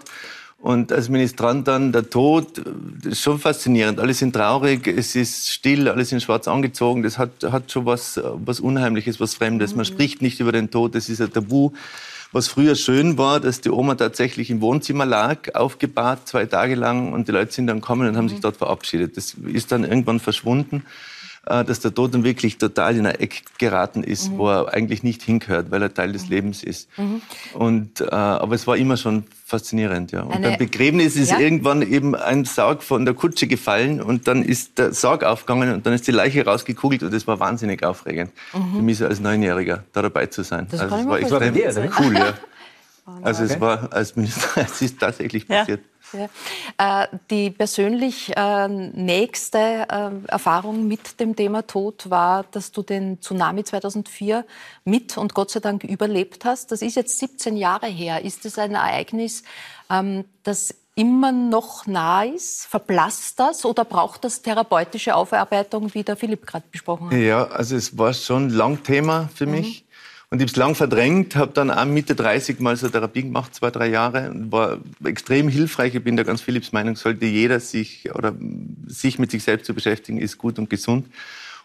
[0.64, 2.62] Und als Ministrant dann der Tod,
[3.04, 4.00] das ist schon faszinierend.
[4.00, 7.04] Alle sind traurig, es ist still, alle sind schwarz angezogen.
[7.04, 9.72] Das hat, hat schon was, was Unheimliches, was Fremdes.
[9.72, 9.94] Man mhm.
[9.94, 11.72] spricht nicht über den Tod, das ist ein Tabu.
[12.34, 17.14] Was früher schön war, dass die Oma tatsächlich im Wohnzimmer lag, aufgebahrt, zwei Tage lang,
[17.14, 18.42] und die Leute sind dann gekommen und haben sich mhm.
[18.42, 19.16] dort verabschiedet.
[19.16, 20.84] Das ist dann irgendwann verschwunden.
[21.46, 24.38] Äh, dass der Tod dann wirklich total in ein Eck geraten ist, mhm.
[24.38, 26.30] wo er eigentlich nicht hingehört, weil er Teil des mhm.
[26.30, 26.88] Lebens ist.
[26.98, 27.22] Mhm.
[27.54, 30.14] Und, äh, aber es war immer schon faszinierend.
[30.14, 30.22] Ja.
[30.22, 31.40] Und Eine, beim Begräbnis ist ja?
[31.40, 35.86] irgendwann eben ein Sarg von der Kutsche gefallen und dann ist der Sarg aufgegangen und
[35.86, 39.84] dann ist die Leiche rausgekugelt und das war wahnsinnig aufregend für mich so als Neunjähriger
[39.92, 40.68] da dabei zu sein.
[40.72, 41.56] Das also es war extrem
[42.00, 42.14] cool.
[42.14, 42.34] Ja.
[43.22, 45.82] Also es war als Minister, es ist tatsächlich passiert.
[46.14, 47.04] Ja.
[47.04, 53.22] Äh, die persönlich äh, nächste äh, Erfahrung mit dem Thema Tod war, dass du den
[53.22, 54.46] Tsunami 2004
[54.86, 56.72] mit und Gott sei Dank überlebt hast.
[56.72, 58.24] Das ist jetzt 17 Jahre her.
[58.24, 59.44] Ist es ein Ereignis,
[59.90, 62.66] ähm, das immer noch nah ist?
[62.68, 67.18] Verblasst das oder braucht das therapeutische Aufarbeitung, wie der Philipp gerade besprochen hat?
[67.18, 69.52] Ja, also es war schon lang Thema für mhm.
[69.52, 69.86] mich.
[70.34, 73.54] Und ich habe es lang verdrängt, habe dann auch Mitte 30 mal so Therapie gemacht,
[73.54, 74.32] zwei, drei Jahre.
[74.50, 75.94] War extrem hilfreich.
[75.94, 78.34] Ich bin da ganz Philipps Meinung, sollte jeder sich oder
[78.88, 81.06] sich mit sich selbst zu beschäftigen, ist gut und gesund.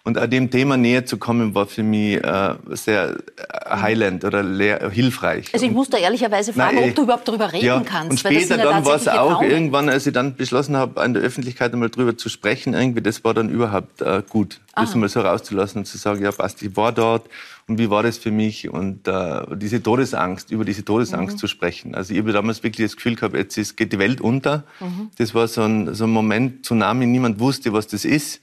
[0.09, 4.43] Und an dem Thema näher zu kommen, war für mich äh, sehr äh, heilend oder
[4.43, 5.51] lehr, hilfreich.
[5.53, 8.13] Also ich muss da ehrlicherweise fragen, Nein, ob du überhaupt darüber reden ja, kannst.
[8.13, 9.45] Und später dann war es auch Traum.
[9.45, 13.23] irgendwann, als ich dann beschlossen habe, an der Öffentlichkeit einmal drüber zu sprechen, irgendwie, das
[13.23, 14.87] war dann überhaupt äh, gut, Aha.
[14.87, 17.29] das mal so rauszulassen und zu sagen, ja passt, ich war dort
[17.67, 21.39] und wie war das für mich und äh, diese Todesangst, über diese Todesangst mhm.
[21.39, 21.95] zu sprechen.
[21.95, 24.65] Also ich habe damals wirklich das Gefühl gehabt, jetzt ist, geht die Welt unter.
[24.81, 25.11] Mhm.
[25.19, 28.41] Das war so ein, so ein Moment, Tsunami, niemand wusste, was das ist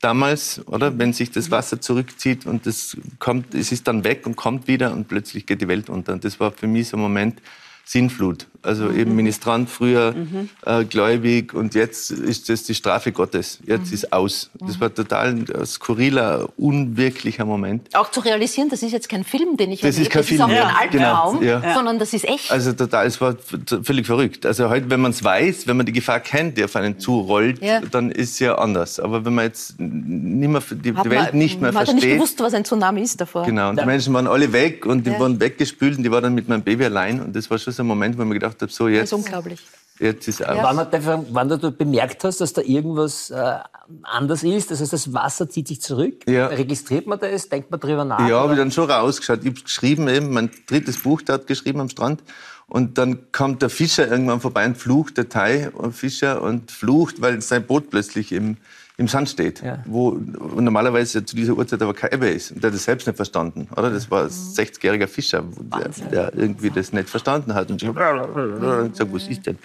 [0.00, 0.98] damals, oder?
[0.98, 4.92] Wenn sich das Wasser zurückzieht und das kommt, es ist dann weg und kommt wieder
[4.92, 6.12] und plötzlich geht die Welt unter.
[6.12, 7.40] Und das war für mich so ein Moment,
[7.88, 8.46] Sinnflut.
[8.60, 8.98] Also mhm.
[8.98, 10.50] eben Ministrant früher mhm.
[10.66, 13.60] äh, gläubig und jetzt ist das die Strafe Gottes.
[13.64, 13.94] Jetzt mhm.
[13.94, 14.50] ist aus.
[14.60, 14.80] Das mhm.
[14.80, 17.88] war total ein skurriler, unwirklicher Moment.
[17.94, 20.02] Auch zu realisieren, das ist jetzt kein Film, den ich das erlebe.
[20.02, 20.66] Ist kein das Film, ist auch ja.
[20.66, 21.50] kein Albtraum, genau.
[21.50, 21.74] ja.
[21.74, 22.50] sondern das ist echt.
[22.50, 23.36] Also total, es war
[23.82, 24.44] völlig verrückt.
[24.44, 27.62] Also heute, wenn man es weiß, wenn man die Gefahr kennt, die auf einen zurollt,
[27.62, 27.80] ja.
[27.80, 29.00] dann ist es ja anders.
[29.00, 31.94] Aber wenn man jetzt nicht mehr, die, die Welt nicht mehr man versteht.
[31.94, 33.46] Man hat nicht gewusst, was ein Tsunami ist davor.
[33.46, 36.34] Genau, und die Menschen waren alle weg und die waren weggespült und die waren dann
[36.34, 38.70] mit meinem Baby allein und das war schon ein Moment, wo ich mir gedacht habe,
[38.70, 39.12] so jetzt.
[39.12, 39.60] Das ist unglaublich.
[40.00, 40.62] Jetzt ist ja.
[40.62, 43.58] wann, wann, du bemerkt hast, dass da irgendwas äh,
[44.04, 46.46] anders ist, das heißt, das Wasser zieht sich zurück, ja.
[46.46, 48.28] registriert man das, denkt man drüber nach?
[48.28, 49.40] Ja, habe ich dann schon rausgeschaut.
[49.42, 52.22] Ich habe geschrieben, eben mein drittes Buch dort geschrieben am Strand.
[52.68, 57.40] Und dann kommt der Fischer irgendwann vorbei und flucht, der Thai Fischer, und flucht, weil
[57.40, 58.58] sein Boot plötzlich im,
[58.98, 59.78] im Sand steht, ja.
[59.86, 60.18] wo
[60.56, 62.50] normalerweise zu dieser Uhrzeit aber kein Ebbe ist.
[62.50, 63.90] Und der hat das selbst nicht verstanden, oder?
[63.90, 67.70] Das war ein 60-jähriger Fischer, der, der, irgendwie das nicht verstanden hat.
[67.70, 69.56] Und ich habe gesagt, was ist denn?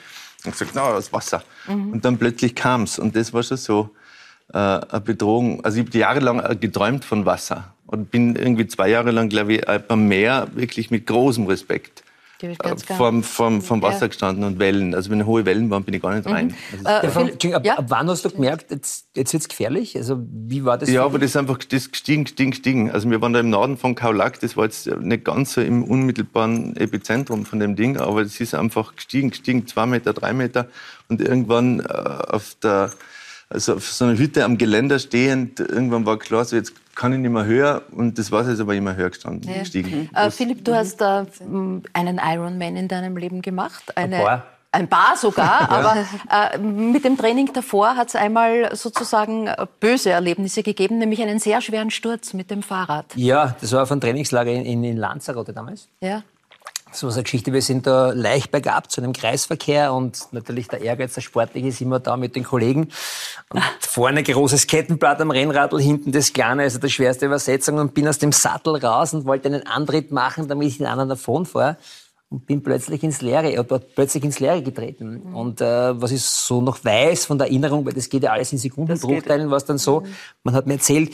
[0.46, 1.44] Und gesagt, na, das Wasser.
[1.68, 1.94] Mhm.
[1.94, 3.00] Und dann plötzlich kam es.
[3.00, 3.90] Und das war schon so
[4.54, 5.66] äh, eine Bedrohung.
[5.66, 7.74] Also ich habe jahrelang äh, geträumt von Wasser.
[7.88, 12.03] Und bin irgendwie zwei Jahre lang, glaube ich, beim Meer wirklich mit großem Respekt
[12.44, 14.94] äh, vom, vom, vom Wasser gestanden und Wellen.
[14.94, 16.48] Also wenn hohe Wellen waren, bin ich gar nicht rein.
[16.48, 16.86] Mhm.
[16.86, 17.78] Also äh, ab, ja?
[17.78, 19.96] ab, wann hast du gemerkt, jetzt, jetzt wird es gefährlich?
[19.96, 20.90] Also wie war das?
[20.90, 22.92] Ja, aber das ist einfach das gestiegen, gestiegen, gestiegen.
[22.92, 25.84] Also wir waren da im Norden von Kaulak, das war jetzt nicht ganz so im
[25.84, 30.68] unmittelbaren Epizentrum von dem Ding, aber es ist einfach gestiegen, gestiegen, zwei Meter, drei Meter
[31.10, 32.92] und irgendwann äh, auf der
[33.50, 35.60] also auf so einer Hütte am Geländer stehend.
[35.60, 38.76] Irgendwann war klar, so jetzt kann ich nicht mehr höher und das Wasser ist aber
[38.76, 39.60] immer höher gestanden, ja.
[39.60, 40.10] gestiegen.
[40.14, 41.26] Äh, Philipp, du hast äh,
[41.94, 43.96] einen Ironman in deinem Leben gemacht.
[43.96, 44.44] Eine, ein paar.
[44.76, 45.98] Ein paar sogar, aber
[46.32, 49.48] äh, mit dem Training davor hat es einmal sozusagen
[49.80, 53.06] böse Erlebnisse gegeben, nämlich einen sehr schweren Sturz mit dem Fahrrad.
[53.16, 55.90] Ja, das war von Trainingslager in, in Lanzarote damals.
[56.02, 56.24] Ja.
[56.94, 60.82] So was eine Geschichte, wir sind da leicht bergab zu einem Kreisverkehr und natürlich der
[60.82, 62.90] Ehrgeiz, der Sportliche ist immer da mit den Kollegen.
[63.50, 68.08] Und vorne großes Kettenblatt am Rennradl, hinten das kleine, also die schwerste Übersetzung und bin
[68.08, 71.78] aus dem Sattel raus und wollte einen Antritt machen, damit ich den anderen davon fahre
[72.30, 75.22] und bin plötzlich ins Leere, äh, plötzlich ins Leere getreten.
[75.26, 75.36] Mhm.
[75.36, 78.52] Und äh, was ich so noch weiß von der Erinnerung, weil das geht ja alles
[78.52, 80.16] in Sekundenbruchteilen, was dann so, mhm.
[80.44, 81.14] man hat mir erzählt,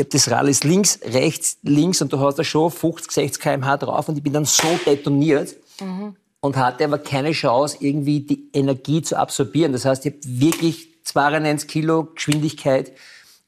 [0.00, 3.42] ich habe das Rad ist links, rechts, links und du hast da schon 50, 60
[3.42, 6.16] km/h drauf und ich bin dann so detoniert mhm.
[6.40, 9.74] und hatte aber keine Chance, irgendwie die Energie zu absorbieren.
[9.74, 12.92] Das heißt, ich habe wirklich 92 Kilo Geschwindigkeit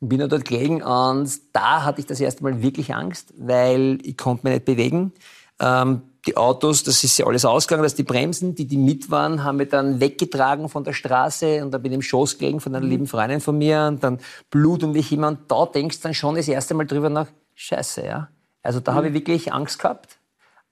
[0.00, 4.18] und bin dort gelegen und da hatte ich das erste Mal wirklich Angst, weil ich
[4.18, 5.12] konnte mich nicht bewegen.
[5.58, 9.42] Ähm, die Autos, das ist ja alles ausgegangen, dass die Bremsen, die die mit waren,
[9.42, 12.74] haben mich dann weggetragen von der Straße und da bin ich im Schoß gelegen von
[12.74, 12.90] einer mhm.
[12.90, 15.28] lieben Freundin von mir und dann Blut und wie immer.
[15.28, 18.28] Und da denkst du dann schon das erste Mal drüber nach, scheiße, ja.
[18.62, 18.96] Also da mhm.
[18.96, 20.18] habe ich wirklich Angst gehabt.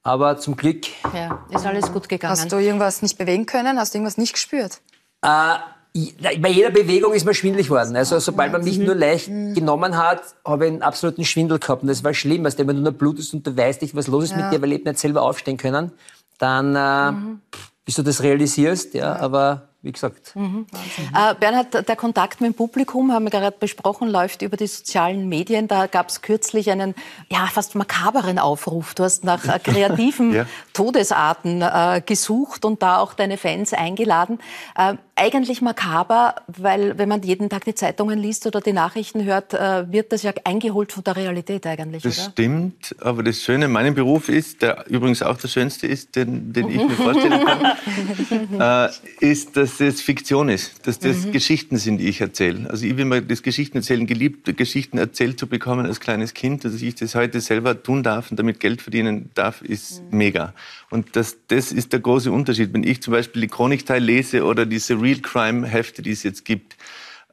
[0.02, 0.86] Aber zum Glück.
[1.12, 2.30] Ja, ist alles gut gegangen.
[2.30, 3.78] Hast du irgendwas nicht bewegen können?
[3.78, 4.80] Hast du irgendwas nicht gespürt?
[5.20, 5.56] Äh,
[5.92, 7.96] bei jeder Bewegung ist man schwindelig worden.
[7.96, 9.54] Also sobald man mich nur leicht mhm.
[9.54, 11.82] genommen hat, habe ich einen absoluten Schwindel gehabt.
[11.82, 14.24] Und das war schlimm, weil wenn du nur blutest und du weißt nicht, was los
[14.24, 14.36] ist ja.
[14.36, 15.90] mit dir, weil du nicht selber aufstehen können,
[16.38, 17.40] dann äh, mhm.
[17.84, 20.36] bis du das realisierst, ja, aber wie gesagt.
[20.36, 20.66] Mhm.
[21.14, 25.28] Äh, Bernhard, der Kontakt mit dem Publikum, haben wir gerade besprochen, läuft über die sozialen
[25.28, 25.68] Medien.
[25.68, 26.94] Da gab es kürzlich einen
[27.30, 28.94] ja, fast makaberen Aufruf.
[28.94, 30.46] Du hast nach äh, kreativen ja.
[30.80, 34.38] Todesarten äh, gesucht und da auch deine Fans eingeladen.
[34.74, 39.52] Äh, eigentlich makaber, weil wenn man jeden Tag die Zeitungen liest oder die Nachrichten hört,
[39.52, 42.02] äh, wird das ja eingeholt von der Realität eigentlich.
[42.02, 42.30] Das oder?
[42.30, 46.54] stimmt, aber das Schöne in meinem Beruf ist, der übrigens auch der schönste ist, den,
[46.54, 48.88] den ich mir vorstellen kann,
[49.20, 51.32] äh, ist, dass es Fiktion ist, dass das mhm.
[51.32, 52.70] Geschichten sind, die ich erzähle.
[52.70, 56.64] Also ich will mir das Geschichten erzählen geliebt, Geschichten erzählt zu bekommen als kleines Kind,
[56.64, 60.16] dass ich das heute selber tun darf und damit Geld verdienen darf, ist mhm.
[60.16, 60.54] mega.
[60.90, 62.72] Und das, das ist der große Unterschied.
[62.72, 66.44] Wenn ich zum Beispiel die Chronikteil lese oder diese Real Crime Hefte, die es jetzt
[66.44, 66.74] gibt,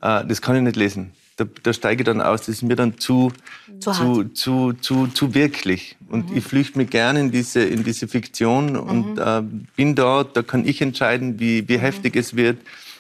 [0.02, 1.12] äh, das kann ich nicht lesen.
[1.38, 3.32] Da, da steige ich dann aus, das ist mir dann zu,
[3.80, 5.96] zu, zu, zu, zu, zu, wirklich.
[6.10, 6.38] Und mhm.
[6.38, 9.20] ich flüchte mich gerne in diese, in diese Fiktion und mhm.
[9.20, 9.44] äh,
[9.76, 12.58] bin dort, da kann ich entscheiden, wie, wie heftig es wird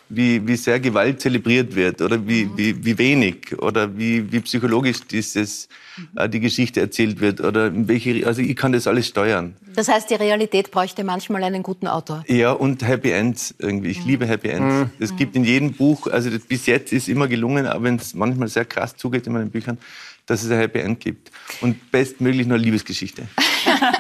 [0.09, 2.57] wie, wie sehr Gewalt zelebriert wird oder wie, mhm.
[2.57, 5.67] wie, wie wenig oder wie, wie psychologisch dieses,
[6.15, 9.55] äh, die Geschichte erzählt wird oder welche, also ich kann das alles steuern.
[9.75, 12.23] Das heißt, die Realität bräuchte manchmal einen guten Autor.
[12.27, 13.89] Ja, und Happy Ends irgendwie.
[13.89, 14.07] Ich mhm.
[14.07, 14.75] liebe Happy Ends.
[14.75, 14.89] Mhm.
[14.99, 18.47] Es gibt in jedem Buch, also bis jetzt ist immer gelungen, aber wenn es manchmal
[18.47, 19.77] sehr krass zugeht in meinen Büchern,
[20.27, 21.31] dass es ein Happy End gibt.
[21.61, 23.23] Und bestmöglich nur Liebesgeschichte.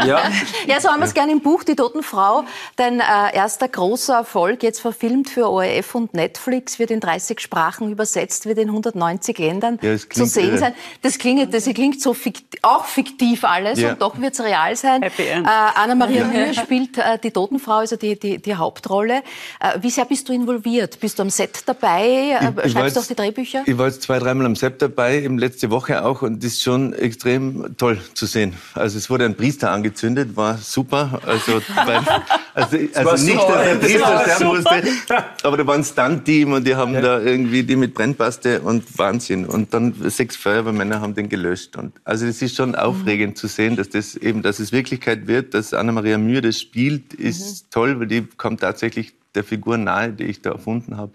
[0.05, 0.29] ja.
[0.67, 2.43] ja, so haben wir es gerne im Buch Die Toten Frau.
[2.75, 7.91] Dein äh, erster großer Erfolg, jetzt verfilmt für ORF und Netflix, wird in 30 Sprachen
[7.91, 10.57] übersetzt, wird in 190 Ländern ja, zu sehen irre.
[10.57, 10.73] sein.
[11.01, 13.93] Das klingt, das klingt so fikt, auch fiktiv alles ja.
[13.93, 15.01] und doch wird es real sein.
[15.01, 15.47] Happy End.
[15.47, 19.23] Äh, Anna-Maria Mühe spielt äh, die Totenfrau, also die, die, die Hauptrolle.
[19.61, 20.99] Äh, wie sehr bist du involviert?
[20.99, 22.37] Bist du am Set dabei?
[22.41, 23.63] Ich, ich Schreibst du auch die Drehbücher?
[23.65, 26.63] Ich war jetzt zwei, dreimal am Set dabei, eben letzte Woche auch und das ist
[26.63, 28.53] schon extrem toll zu sehen.
[28.73, 31.19] Also es wurde ein Priester angezündet, war super.
[31.25, 31.99] Also, weil,
[32.53, 34.83] also, also nicht, dass der Priester sterben musste,
[35.43, 37.01] aber da war ein Stunt-Team und die haben ja.
[37.01, 39.45] da irgendwie die mit Brennpaste und Wahnsinn.
[39.45, 41.75] Und dann sechs Feuerwehrmänner haben den gelöscht.
[41.75, 43.35] Und also es ist schon aufregend mhm.
[43.35, 47.65] zu sehen, dass das eben, dass es Wirklichkeit wird, dass Anna-Maria Mühe das spielt, ist
[47.65, 47.69] mhm.
[47.71, 51.11] toll, weil die kommt tatsächlich der Figur nahe, die ich da erfunden habe.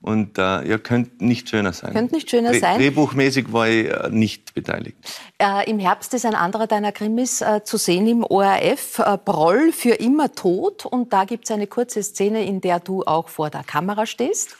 [0.00, 1.92] Und äh, ja, könnte nicht schöner sein.
[1.92, 2.78] Könnte nicht schöner sein.
[2.78, 4.96] Drehbuchmäßig war ich äh, nicht beteiligt.
[5.38, 9.00] Äh, Im Herbst ist ein anderer deiner Krimis äh, zu sehen im ORF.
[9.00, 10.86] Äh, Broll für immer tot.
[10.86, 14.56] Und da gibt es eine kurze Szene, in der du auch vor der Kamera stehst.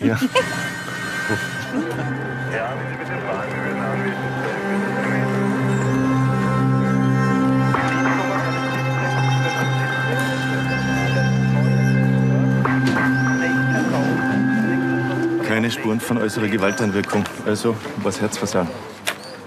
[0.00, 0.20] ja.
[15.68, 17.24] keine Spuren von äußerer Gewalteinwirkung.
[17.44, 18.70] Also was Herzversagen.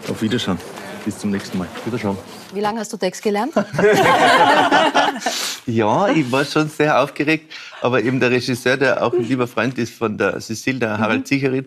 [0.08, 0.60] Auf Wiederschauen.
[1.04, 1.68] Bis zum nächsten Mal.
[1.84, 2.16] Wiederschauen.
[2.54, 3.54] Wie lange hast du Text gelernt?
[5.66, 7.52] ja, ich war schon sehr aufgeregt.
[7.82, 11.32] Aber eben der Regisseur, der auch ein lieber Freund ist von der Cecile, der Harald
[11.32, 11.66] mhm.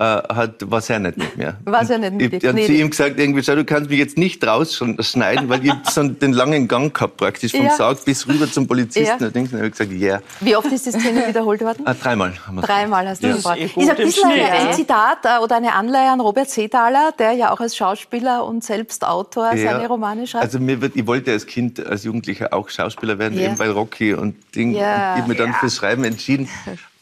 [0.00, 1.58] Äh, hat, war sehr nett mit mir.
[1.66, 2.38] War sehr nett mit dir.
[2.38, 5.74] Ich habe zu ihm gesagt, irgendwie, schau, du kannst mich jetzt nicht rausschneiden, weil ich
[5.90, 7.76] so den langen Gang gehabt praktisch vom ja.
[7.76, 9.04] Sarg bis rüber zum Polizisten.
[9.20, 9.26] Ja.
[9.26, 9.98] Und dann habe ich gesagt, ja.
[9.98, 10.22] Yeah.
[10.40, 11.84] Wie oft ist die Szene wiederholt worden?
[11.90, 12.32] Ah, dreimal.
[12.62, 13.34] Dreimal hast du ja.
[13.34, 13.60] gefragt.
[13.60, 17.32] Ist, ist ein bisschen ein, ein Zitat äh, oder eine Anleihe an Robert Seethaler, der
[17.32, 19.72] ja auch als Schauspieler und selbst Autor ja.
[19.72, 20.44] seine Romane schreibt.
[20.44, 24.14] Also mir wird, ich wollte als Kind, als Jugendlicher auch Schauspieler werden, eben bei Rocky
[24.14, 24.72] und Ding.
[24.72, 25.14] Ja.
[25.16, 26.48] Ich habe mich dann fürs Schreiben entschieden.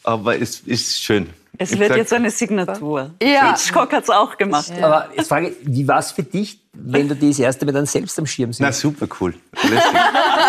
[0.03, 1.29] Aber es ist schön.
[1.61, 3.11] Es wird jetzt eine Signatur.
[3.21, 3.51] Ja.
[3.51, 4.71] Hitchcock hat es auch gemacht.
[4.77, 4.85] Ja.
[4.85, 7.85] Aber jetzt frage ich, wie war es für dich, wenn du das erste Mal dann
[7.85, 8.61] selbst am Schirm siehst?
[8.61, 9.33] Na, super cool.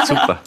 [0.05, 0.40] super.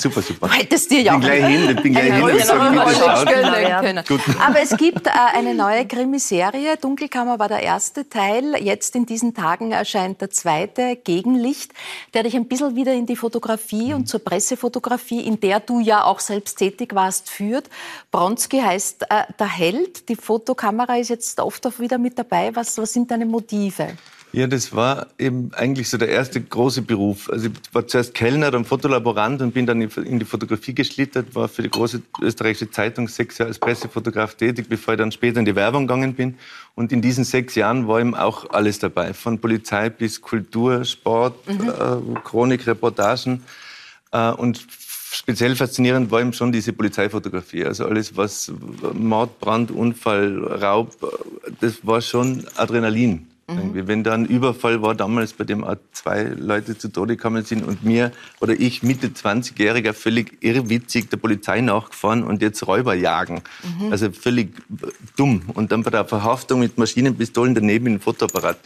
[0.00, 0.48] Super, super.
[0.48, 3.34] Du hättest dir ja auch gleich hin, ich bin gleich hin sage,
[3.76, 4.04] können.
[4.40, 6.78] Aber es gibt äh, eine neue Krimiserie.
[6.78, 8.56] Dunkelkammer war der erste Teil.
[8.62, 11.72] Jetzt in diesen Tagen erscheint der zweite, Gegenlicht,
[12.14, 16.04] der dich ein bisschen wieder in die Fotografie und zur Pressefotografie, in der du ja
[16.04, 17.68] auch selbst tätig warst, führt.
[18.10, 20.08] Bronski heißt äh, der Held.
[20.08, 22.56] Die Fotokamera ist jetzt oft auch wieder mit dabei.
[22.56, 23.88] Was, was sind deine Motive?
[24.32, 27.28] Ja, das war eben eigentlich so der erste große Beruf.
[27.30, 31.48] Also ich war zuerst Kellner, dann Fotolaborant und bin dann in die Fotografie geschlittert, war
[31.48, 35.46] für die große österreichische Zeitung sechs Jahre als Pressefotograf tätig, bevor ich dann später in
[35.46, 36.36] die Werbung gegangen bin.
[36.76, 41.34] Und in diesen sechs Jahren war eben auch alles dabei, von Polizei bis Kultur, Sport,
[41.48, 41.68] mhm.
[41.68, 43.42] äh, Chronik, Reportagen.
[44.12, 44.64] Äh, und
[45.12, 47.64] speziell faszinierend war eben schon diese Polizeifotografie.
[47.64, 48.52] Also alles, was
[48.94, 53.29] Mord, Brand, Unfall, Raub, äh, das war schon Adrenalin.
[53.54, 53.86] Mhm.
[53.86, 57.66] Wenn da ein Überfall war damals, bei dem auch zwei Leute zu Tode gekommen sind
[57.66, 63.42] und mir oder ich Mitte 20-Jähriger völlig irrwitzig der Polizei nachgefahren und jetzt Räuber jagen.
[63.78, 63.92] Mhm.
[63.92, 64.54] Also völlig
[65.16, 65.42] dumm.
[65.54, 68.58] Und dann bei der Verhaftung mit Maschinenpistolen daneben in Fotoapparat.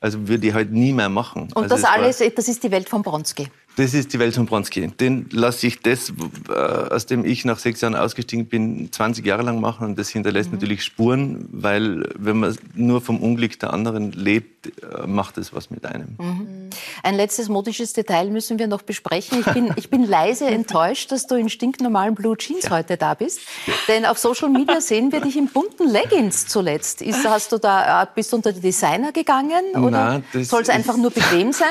[0.00, 1.42] Also würde ich halt nie mehr machen.
[1.54, 3.48] Und also das alles, das ist die Welt von Bronski.
[3.76, 4.88] Das ist die Welt von Bronski.
[4.88, 6.12] Den lasse ich das,
[6.48, 9.88] äh, aus dem ich nach sechs Jahren ausgestiegen bin, 20 Jahre lang machen.
[9.88, 10.56] Und das hinterlässt mhm.
[10.56, 15.70] natürlich Spuren, weil wenn man nur vom Unglück der anderen lebt, äh, macht es was
[15.70, 16.16] mit einem.
[16.18, 16.70] Mhm.
[17.02, 19.40] Ein letztes modisches Detail müssen wir noch besprechen.
[19.40, 22.70] Ich bin, ich bin leise enttäuscht, dass du in stinknormalen Blue Jeans ja.
[22.72, 23.40] heute da bist.
[23.66, 23.72] Ja.
[23.88, 27.00] Denn auf Social Media sehen wir dich in bunten Leggings zuletzt.
[27.00, 29.64] Ist, hast du da, äh, bist du unter die Designer gegangen?
[29.76, 31.68] Oder soll es einfach nur bequem sein?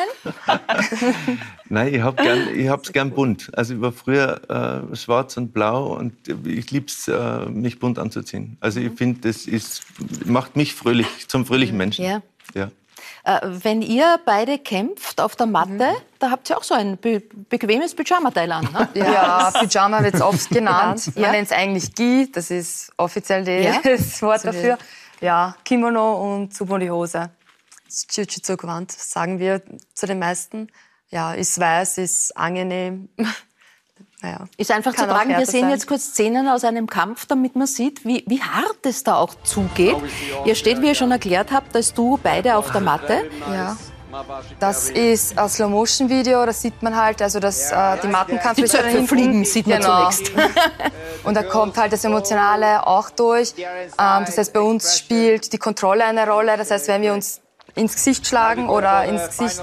[1.71, 3.49] Nein, ich habe gern, ich hab's gern bunt.
[3.57, 4.41] Also ich war früher
[4.91, 6.13] äh, schwarz und blau und
[6.45, 8.57] ich lieb's, äh, mich bunt anzuziehen.
[8.59, 9.83] Also ich finde, das ist,
[10.25, 12.03] macht mich fröhlich, zum fröhlichen Menschen.
[12.03, 12.21] Ja.
[12.53, 12.71] ja.
[13.23, 15.95] Äh, wenn ihr beide kämpft auf der Matte, mhm.
[16.19, 18.65] da habt ihr auch so ein be bequemes Pyjama-Teil an.
[18.65, 18.89] Ne?
[18.95, 21.09] Ja, ja Pyjama wird es oft genannt.
[21.15, 21.31] Man ja.
[21.31, 23.79] nennt es eigentlich Gi, das ist offiziell ja.
[23.83, 24.77] das Wort dafür.
[25.21, 27.29] Ja, Kimono und Tsubori-Hose.
[27.87, 29.61] Jiu-Jitsu-Gewand, sagen wir
[29.93, 30.67] zu den meisten
[31.11, 33.09] ja, ist weiß, ist angenehm.
[34.21, 35.29] naja, ist einfach zu tragen.
[35.29, 35.69] Wir sehen sein.
[35.71, 39.35] jetzt kurz Szenen aus einem Kampf, damit man sieht, wie, wie hart es da auch
[39.43, 39.95] zugeht.
[40.45, 43.29] Ihr steht, wie ihr schon erklärt habt, als du beide auf der Matte.
[43.51, 43.77] Ja.
[44.59, 49.45] Das ist ein Slow-Motion-Video, da sieht man halt, also dass äh, die Mattenkampfrichter die fliegen,
[49.45, 50.09] sieht man genau.
[50.09, 50.33] zunächst.
[51.23, 53.53] Und da kommt halt das Emotionale auch durch.
[53.57, 56.57] Ähm, das heißt, bei uns spielt die Kontrolle eine Rolle.
[56.57, 57.41] Das heißt, wenn wir uns
[57.75, 59.61] ins Gesicht schlagen oder ins Gesicht.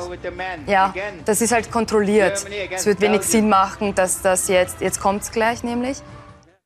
[0.67, 0.93] Ja,
[1.25, 2.45] das ist halt kontrolliert.
[2.71, 5.99] Es wird wenig Sinn machen, dass das jetzt, jetzt kommt es gleich nämlich.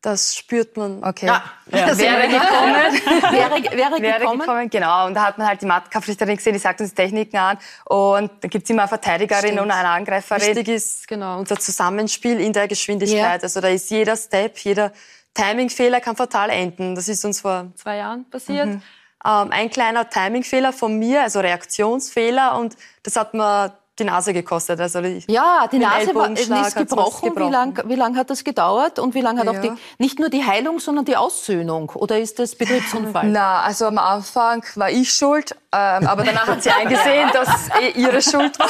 [0.02, 1.04] Das spürt man.
[1.04, 1.26] Okay.
[1.26, 1.96] Ja, ja.
[1.96, 2.74] wäre gekommen.
[3.30, 4.40] wäre, wäre, wäre gekommen.
[4.40, 4.68] gekommen.
[4.68, 5.06] Genau.
[5.06, 7.56] Und da hat man halt die Matkampfrichterin gesehen, die sagt uns Techniken an.
[7.84, 9.60] Und da gibt es immer eine Verteidigerin Stimmt.
[9.60, 10.56] und eine Angreiferin.
[10.56, 13.42] Wichtig ist genau unser Zusammenspiel in der Geschwindigkeit.
[13.42, 13.44] Ja.
[13.44, 14.92] Also da ist jeder Step, jeder
[15.34, 16.96] Timingfehler kann fatal enden.
[16.96, 18.66] Das ist uns vor zwei Jahren passiert.
[18.66, 18.82] Mhm
[19.24, 24.80] ähm, ein kleiner Timingfehler von mir, also Reaktionsfehler und das hat mir die Nase gekostet.
[24.80, 27.28] Also die, ja, die Nase war, ist gebrochen.
[27.28, 27.36] gebrochen.
[27.36, 29.52] Wie lange wie lang hat das gedauert und wie lange hat ja.
[29.52, 31.90] auch die, nicht nur die Heilung, sondern die Aussöhnung?
[31.90, 33.28] Oder ist das Betriebsunfall?
[33.28, 37.90] Na, also am Anfang war ich schuld, ähm, aber danach hat sie eingesehen, dass eh
[37.90, 38.68] ihre Schuld war.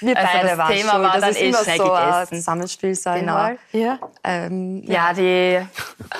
[0.00, 1.02] Wir also beide das Thema schuld.
[1.02, 1.90] war das dann ist eh immer so gegessen.
[1.90, 3.50] ein Zusammenspiel, sagen genau.
[3.72, 3.98] Ja.
[4.24, 5.60] Ähm, ja, die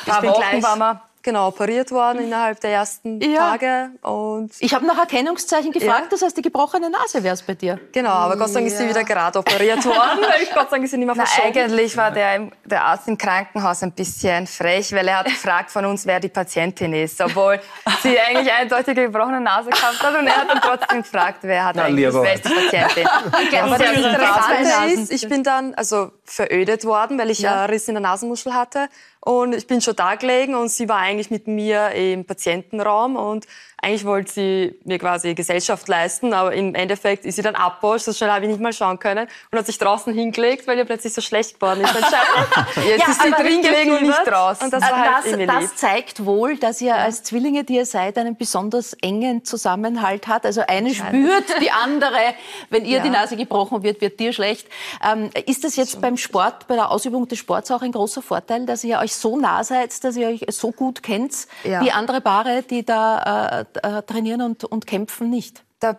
[0.06, 3.50] paar Wochen waren wir genau operiert worden innerhalb der ersten ja.
[3.50, 3.90] Tage.
[4.00, 6.08] Und ich habe nach Erkennungszeichen gefragt, ja.
[6.08, 7.78] das heißt, die gebrochene Nase wäre es bei dir.
[7.92, 10.24] Genau, aber Gott sei Dank ist sie wieder gerade operiert worden.
[10.54, 11.52] Gott sei Dank ist sie nicht mehr verschoben.
[11.52, 15.70] Na, eigentlich war der, der Arzt im Krankenhaus ein bisschen frech, weil er hat gefragt
[15.70, 17.60] von uns, wer die Patientin ist, obwohl
[18.02, 21.76] sie eigentlich eindeutig gebrochene Nase gehabt hat und er hat dann trotzdem gefragt, wer hat
[21.76, 23.06] Na, eigentlich die beste Patientin.
[23.60, 27.62] aber das Interessante ist, ich bin dann also verödet worden, weil ich ja.
[27.62, 28.88] einen Riss in der Nasenmuschel hatte
[29.26, 33.44] Und ich bin schon da gelegen und sie war eigentlich mit mir im Patientenraum und
[33.82, 38.12] eigentlich wollte sie mir quasi Gesellschaft leisten, aber im Endeffekt ist sie dann abbosch, so
[38.12, 41.12] schnell habe ich nicht mal schauen können und hat sich draußen hingelegt, weil ihr plötzlich
[41.12, 41.94] so schlecht geworden ist.
[42.86, 44.64] Jetzt ja, ist sie drin gelegen und nicht draußen.
[44.64, 48.16] Und das, war halt das, das zeigt wohl, dass ihr als Zwillinge, die ihr seid,
[48.16, 50.46] einen besonders engen Zusammenhalt hat.
[50.46, 52.34] Also eine spürt die andere,
[52.70, 53.02] wenn ihr ja.
[53.02, 54.68] die Nase gebrochen wird, wird dir schlecht.
[55.06, 58.64] Ähm, ist das jetzt beim Sport, bei der Ausübung des Sports auch ein großer Vorteil,
[58.64, 61.82] dass ihr euch so nah seid, dass ihr euch so gut kennt, ja.
[61.82, 65.64] wie andere Paare, die da äh, äh, trainieren und, und kämpfen nicht?
[65.80, 65.96] Da,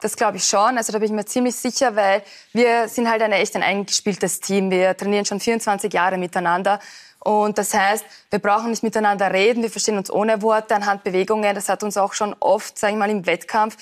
[0.00, 0.76] das glaube ich schon.
[0.76, 4.40] Also da bin ich mir ziemlich sicher, weil wir sind halt ein echt ein eingespieltes
[4.40, 4.70] Team.
[4.70, 6.80] Wir trainieren schon 24 Jahre miteinander.
[7.20, 11.54] Und das heißt, wir brauchen nicht miteinander reden, wir verstehen uns ohne Worte, anhand Bewegungen.
[11.54, 13.76] Das hat uns auch schon oft, sage ich mal, im Wettkampf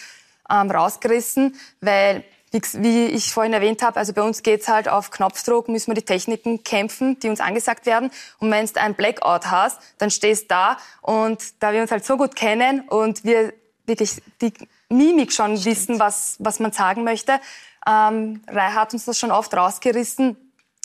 [0.50, 5.68] ähm, rausgerissen, weil wie ich vorhin erwähnt habe, also bei uns geht's halt auf Knopfdruck,
[5.68, 8.10] müssen wir die Techniken kämpfen, die uns angesagt werden.
[8.38, 12.04] Und wenn du ein Blackout hast, dann stehst du da und da wir uns halt
[12.04, 13.52] so gut kennen und wir
[13.84, 14.52] wirklich die
[14.88, 15.76] Mimik schon Stimmt.
[15.76, 17.40] wissen, was, was man sagen möchte,
[17.86, 20.36] ähm, Rai hat uns das schon oft rausgerissen,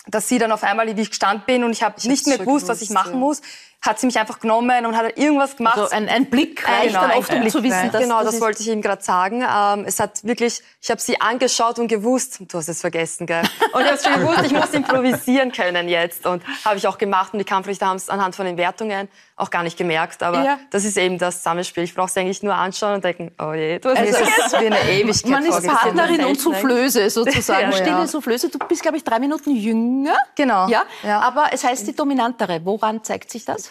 [0.07, 2.67] dass sie dann auf einmal, wie ich gestanden bin und ich habe nicht mehr gewusst,
[2.67, 3.41] was ich machen muss
[3.81, 5.77] hat sie mich einfach genommen und hat irgendwas gemacht.
[5.77, 8.41] Also ein, ein Blick reicht genau, dann oft, um zu wissen, dass Genau, das, das
[8.41, 9.41] wollte ich eben gerade sagen.
[9.41, 13.41] Ähm, es hat wirklich, ich habe sie angeschaut und gewusst, du hast es vergessen, gell?
[13.73, 16.27] Und ich habe schon gewusst, ich muss improvisieren können jetzt.
[16.27, 19.49] Und habe ich auch gemacht und die Kampfrichter haben es anhand von den Wertungen auch
[19.49, 20.21] gar nicht gemerkt.
[20.21, 20.59] Aber ja.
[20.69, 21.83] das ist eben das Zusammenspiel.
[21.83, 24.61] Ich brauche es eigentlich nur anschauen und denken, oh je, du hast also es ist
[24.61, 27.61] wie eine Ewigkeit Man ist Partnerin und Soufflöse sozusagen.
[27.71, 28.07] ja, Stille.
[28.07, 28.49] Soufflöse.
[28.49, 30.15] Du bist, glaube ich, drei Minuten jünger.
[30.35, 30.67] Genau.
[30.67, 30.83] Ja?
[31.01, 31.19] ja.
[31.21, 32.61] Aber es heißt die dominantere.
[32.63, 33.70] Woran zeigt sich das?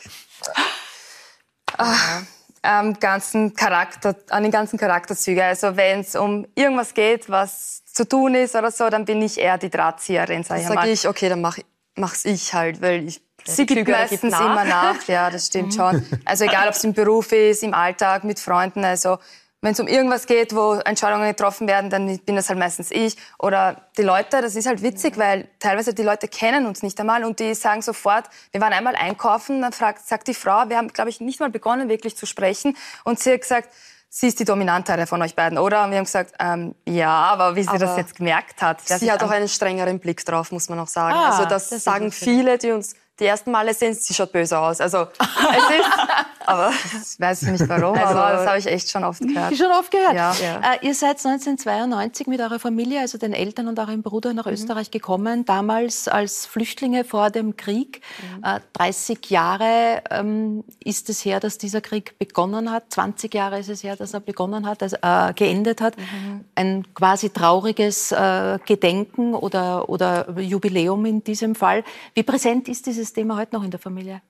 [1.76, 2.22] Ach,
[2.62, 5.42] am ganzen Charakter, an den ganzen Charakterzügen.
[5.42, 9.38] Also wenn es um irgendwas geht, was zu tun ist oder so, dann bin ich
[9.38, 10.74] eher die Drahtzieherin, sag ich mal.
[10.74, 11.59] sage ich, okay, dann mach,
[11.96, 14.40] mach's ich halt, weil ich Sie gibt meistens nach.
[14.40, 16.05] immer nach, ja, das stimmt schon.
[16.26, 19.18] Also egal, ob es im Beruf ist, im Alltag, mit Freunden, also
[19.62, 23.16] wenn es um irgendwas geht, wo Entscheidungen getroffen werden, dann bin das halt meistens ich.
[23.38, 27.24] Oder die Leute, das ist halt witzig, weil teilweise die Leute kennen uns nicht einmal
[27.24, 30.88] und die sagen sofort, wir waren einmal einkaufen, dann fragt, sagt die Frau, wir haben,
[30.88, 32.76] glaube ich, nicht mal begonnen, wirklich zu sprechen.
[33.04, 33.68] Und sie hat gesagt,
[34.08, 35.84] sie ist die Dominantere von euch beiden, oder?
[35.84, 38.80] Und wir haben gesagt, ähm, ja, aber wie sie aber das jetzt gemerkt hat.
[38.80, 41.14] Sie hat auch einen strengeren Blick drauf, muss man auch sagen.
[41.14, 44.59] Ah, also das, das sagen viele, die uns die ersten Male sehen, sie schaut böse
[44.59, 44.81] aus.
[44.81, 45.91] Also es ist,
[46.47, 49.57] aber ich weiß nicht warum, also, aber das habe ich echt schon oft gehört.
[49.57, 50.14] Schon oft gehört.
[50.14, 50.35] Ja.
[50.43, 50.75] ja.
[50.75, 54.53] Äh, ihr seid 1992 mit eurer Familie, also den Eltern und eurem Bruder nach mhm.
[54.53, 58.01] Österreich gekommen, damals als Flüchtlinge vor dem Krieg.
[58.39, 58.45] Mhm.
[58.45, 62.85] Äh, 30 Jahre ähm, ist es her, dass dieser Krieg begonnen hat.
[62.89, 65.97] 20 Jahre ist es her, dass er begonnen hat, also, äh, geendet hat.
[65.99, 66.45] Mhm.
[66.55, 71.85] Ein quasi trauriges äh, Gedenken oder, oder Jubiläum in diesem Fall.
[72.14, 74.22] Wie präsent ist dieses dieses Thema heute noch in der Familie?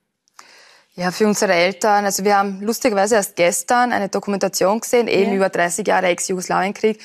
[0.94, 2.04] Ja, für unsere Eltern.
[2.04, 5.36] Also wir haben lustigerweise erst gestern eine Dokumentation gesehen, eben ja.
[5.36, 7.00] über 30 Jahre Ex-Jugoslawienkrieg.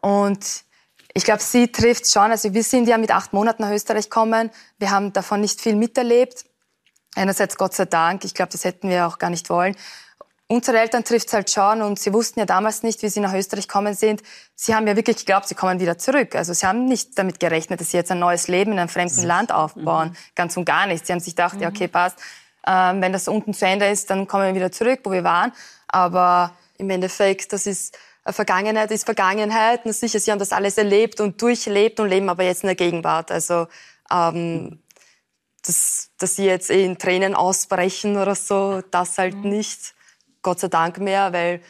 [0.00, 0.64] Und
[1.12, 2.30] ich glaube, sie trifft schon.
[2.30, 4.50] Also wir sind ja mit acht Monaten nach Österreich gekommen.
[4.78, 6.44] Wir haben davon nicht viel miterlebt.
[7.14, 8.24] Einerseits Gott sei Dank.
[8.24, 9.76] Ich glaube, das hätten wir auch gar nicht wollen.
[10.48, 13.34] Unsere Eltern trifft es halt schon und sie wussten ja damals nicht, wie sie nach
[13.34, 14.22] Österreich kommen sind.
[14.54, 16.36] Sie haben ja wirklich geglaubt, sie kommen wieder zurück.
[16.36, 19.22] Also sie haben nicht damit gerechnet, dass sie jetzt ein neues Leben in einem fremden
[19.22, 19.26] mhm.
[19.26, 20.10] Land aufbauen.
[20.10, 20.16] Mhm.
[20.36, 21.04] Ganz und gar nicht.
[21.04, 21.62] Sie haben sich gedacht, mhm.
[21.62, 22.18] ja okay, passt.
[22.64, 25.52] Ähm, wenn das unten zu Ende ist, dann kommen wir wieder zurück, wo wir waren.
[25.88, 29.84] Aber im Endeffekt, das ist Vergangenheit ist Vergangenheit.
[29.84, 32.76] Und sicher, sie haben das alles erlebt und durchlebt und leben aber jetzt in der
[32.76, 33.32] Gegenwart.
[33.32, 33.66] Also
[34.12, 34.80] ähm,
[35.66, 39.50] dass, dass sie jetzt in Tränen ausbrechen oder so, das halt mhm.
[39.50, 39.95] nicht.
[40.46, 41.60] Gott sei Dank mehr, weil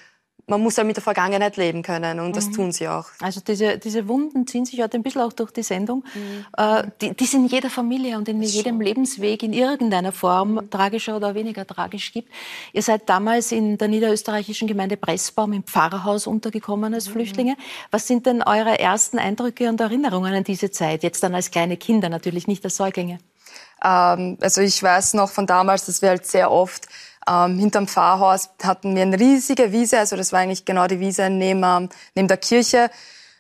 [0.47, 2.53] man muss ja mit der Vergangenheit leben können und das mhm.
[2.53, 3.07] tun sie auch.
[3.21, 6.05] Also diese, diese Wunden ziehen sich heute ein bisschen auch durch die Sendung.
[6.15, 6.47] Mhm.
[6.59, 10.71] Äh, die, die es in jeder Familie und in jedem Lebensweg in irgendeiner Form mhm.
[10.71, 12.31] tragischer oder weniger tragisch gibt.
[12.75, 17.13] Ihr seid damals in der niederösterreichischen Gemeinde Pressbaum im Pfarrhaus untergekommen als mhm.
[17.13, 17.57] Flüchtlinge.
[17.91, 21.03] Was sind denn eure ersten Eindrücke und Erinnerungen an diese Zeit?
[21.03, 23.21] Jetzt dann als kleine Kinder, natürlich nicht als Säuglinge.
[23.83, 26.87] Ähm, also ich weiß noch von damals, dass wir halt sehr oft
[27.29, 31.29] ähm, hinterm Pfarrhaus hatten wir eine riesige Wiese, also das war eigentlich genau die Wiese
[31.31, 32.91] neben, ähm, neben der Kirche.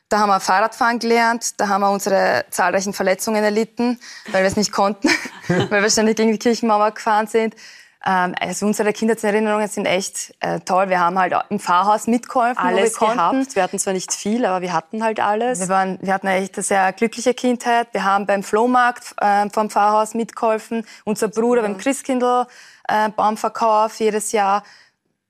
[0.09, 3.99] Da haben wir Fahrradfahren gelernt, da haben wir unsere zahlreichen Verletzungen erlitten,
[4.31, 5.09] weil wir es nicht konnten,
[5.49, 7.55] weil wir ständig gegen die Kirchenmauer gefahren sind.
[8.07, 10.89] Ähm, also unsere Kindheitserinnerungen sind echt äh, toll.
[10.89, 13.57] Wir haben halt im Pfarrhaus mitgeholfen, alles wir gehabt.
[13.57, 15.59] Wir hatten zwar nicht viel, aber wir hatten halt alles.
[15.59, 17.89] Wir, waren, wir hatten echt eine sehr glückliche Kindheit.
[17.93, 20.87] Wir haben beim Flohmarkt äh, vom Pfarrhaus mitgeholfen.
[21.05, 22.47] Unser Bruder beim Christkindl
[22.89, 24.63] äh, Baumverkauf jedes Jahr.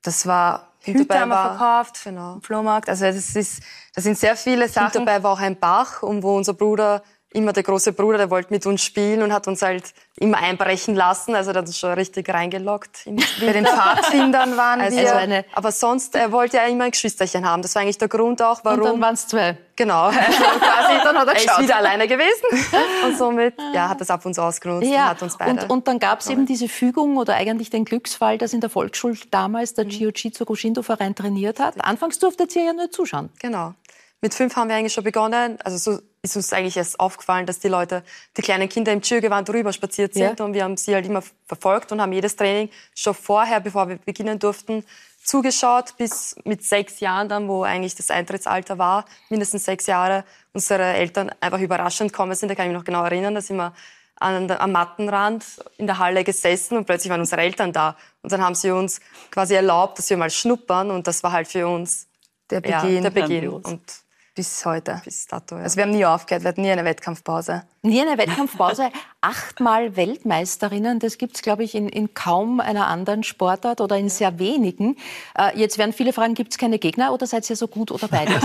[0.03, 2.39] Das war Hüte haben wir verkauft, genau.
[2.43, 2.89] Flohmarkt.
[2.89, 3.63] Also das ist,
[3.95, 5.05] das sind sehr viele Sachen.
[5.05, 7.03] dabei war auch ein Bach, um wo unser Bruder
[7.33, 10.95] immer der große Bruder, der wollte mit uns spielen und hat uns halt immer einbrechen
[10.95, 11.35] lassen.
[11.35, 13.05] Also der hat uns schon richtig reingelockt.
[13.41, 15.17] Bei den Pfadfindern waren also wir.
[15.17, 17.63] Eine aber sonst, er wollte ja immer ein Geschwisterchen haben.
[17.63, 18.79] Das war eigentlich der Grund auch, warum.
[18.79, 19.57] Und dann waren es zwei.
[19.77, 20.11] Genau.
[20.37, 22.67] Also quasi, dann hat er, er ist wieder alleine gewesen.
[23.05, 25.05] Und somit ja, hat das ab uns ausgenutzt ja.
[25.05, 25.63] und hat uns beide.
[25.63, 28.71] Und, und dann gab es eben diese Fügung oder eigentlich den Glücksfall, dass in der
[28.71, 29.91] Volksschule damals der mhm.
[29.91, 31.75] Jiu-Jitsu Goshindo-Verein trainiert hat.
[31.85, 33.31] Anfangs durfte ihr ja nur zuschauen.
[33.41, 33.75] Genau.
[34.21, 35.59] Mit fünf haben wir eigentlich schon begonnen.
[35.63, 38.03] Also so ist uns eigentlich erst aufgefallen, dass die Leute,
[38.37, 40.39] die kleinen Kinder im Tschürgewand drüber spaziert sind.
[40.39, 40.45] Ja.
[40.45, 43.97] Und wir haben sie halt immer verfolgt und haben jedes Training schon vorher, bevor wir
[43.97, 44.85] beginnen durften,
[45.23, 50.83] zugeschaut, bis mit sechs Jahren dann, wo eigentlich das Eintrittsalter war, mindestens sechs Jahre, unsere
[50.83, 52.49] Eltern einfach überraschend gekommen sind.
[52.49, 53.73] Da kann ich mich noch genau erinnern, da sind wir
[54.17, 55.45] an, am Mattenrand
[55.79, 57.97] in der Halle gesessen und plötzlich waren unsere Eltern da.
[58.23, 59.01] Und dann haben sie uns
[59.31, 62.07] quasi erlaubt, dass wir mal schnuppern und das war halt für uns
[62.51, 63.03] der Beginn.
[63.03, 63.49] Ja, der Beginn.
[63.49, 63.83] Und
[64.37, 65.01] bis heute.
[65.03, 65.63] Bis dato, ja.
[65.63, 67.63] Also wir haben nie aufgehört, wir hatten nie eine Wettkampfpause.
[67.83, 68.91] Nie eine Wettkampfpause.
[69.23, 74.11] Achtmal Weltmeisterinnen, das gibt es, glaube ich, in, in, kaum einer anderen Sportart oder in
[74.11, 74.97] sehr wenigen.
[75.37, 78.09] Äh, jetzt werden viele fragen, gibt es keine Gegner oder seid ihr so gut oder
[78.09, 78.45] beides?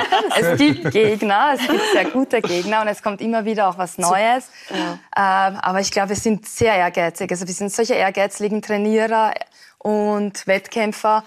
[0.38, 3.96] es gibt Gegner, es gibt sehr gute Gegner und es kommt immer wieder auch was
[3.96, 4.50] Neues.
[4.68, 5.48] Ja.
[5.48, 7.30] Ähm, aber ich glaube, wir sind sehr ehrgeizig.
[7.30, 9.32] Also wir sind solche ehrgeizigen Trainierer
[9.82, 11.24] und Wettkämpfer.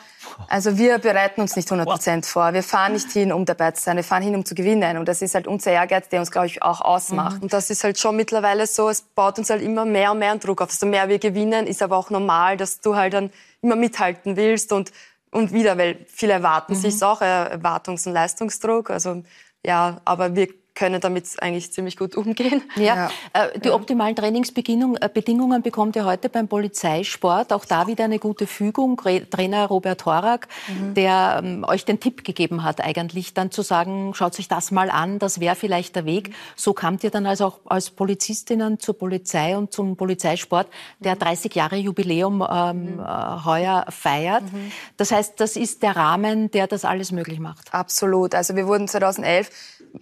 [0.47, 2.53] Also wir bereiten uns nicht 100 Prozent vor.
[2.53, 3.95] Wir fahren nicht hin, um dabei zu sein.
[3.97, 4.97] Wir fahren hin, um zu gewinnen.
[4.97, 7.37] Und das ist halt unser Ehrgeiz, der uns, glaube ich, auch ausmacht.
[7.37, 7.43] Mhm.
[7.43, 10.35] Und das ist halt schon mittlerweile so, es baut uns halt immer mehr und mehr
[10.35, 10.69] Druck auf.
[10.69, 13.31] Desto mehr wir gewinnen, ist aber auch normal, dass du halt dann
[13.63, 14.91] immer mithalten willst und,
[15.31, 16.77] und wieder, weil viele erwarten mhm.
[16.77, 18.91] sich auch, äh, Erwartungs- und Leistungsdruck.
[18.91, 19.23] Also
[19.65, 22.63] ja, aber wir können damit eigentlich ziemlich gut umgehen.
[22.75, 22.83] Ja.
[22.83, 23.09] ja.
[23.33, 27.53] Äh, die optimalen Trainingsbedingungen äh, bekommt ihr heute beim Polizeisport.
[27.53, 28.97] Auch da wieder eine gute Fügung.
[28.97, 30.93] Trainer Robert Horak, mhm.
[30.95, 34.89] der ähm, euch den Tipp gegeben hat, eigentlich dann zu sagen, schaut sich das mal
[34.89, 36.33] an, das wäre vielleicht der Weg.
[36.55, 40.67] So kamt ihr dann also auch als Polizistinnen zur Polizei und zum Polizeisport,
[40.99, 42.99] der 30 Jahre Jubiläum ähm, mhm.
[42.99, 44.43] äh, heuer feiert.
[44.43, 44.71] Mhm.
[44.97, 47.73] Das heißt, das ist der Rahmen, der das alles möglich macht.
[47.73, 48.33] Absolut.
[48.33, 49.49] Also wir wurden 2011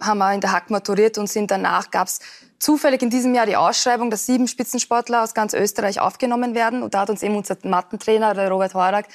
[0.00, 2.20] haben wir in der Hack maturiert und sind danach gab es
[2.58, 6.82] zufällig in diesem Jahr die Ausschreibung, dass sieben Spitzensportler aus ganz Österreich aufgenommen werden.
[6.82, 9.06] Und da hat uns eben unser Mattentrainer, der Robert Horak,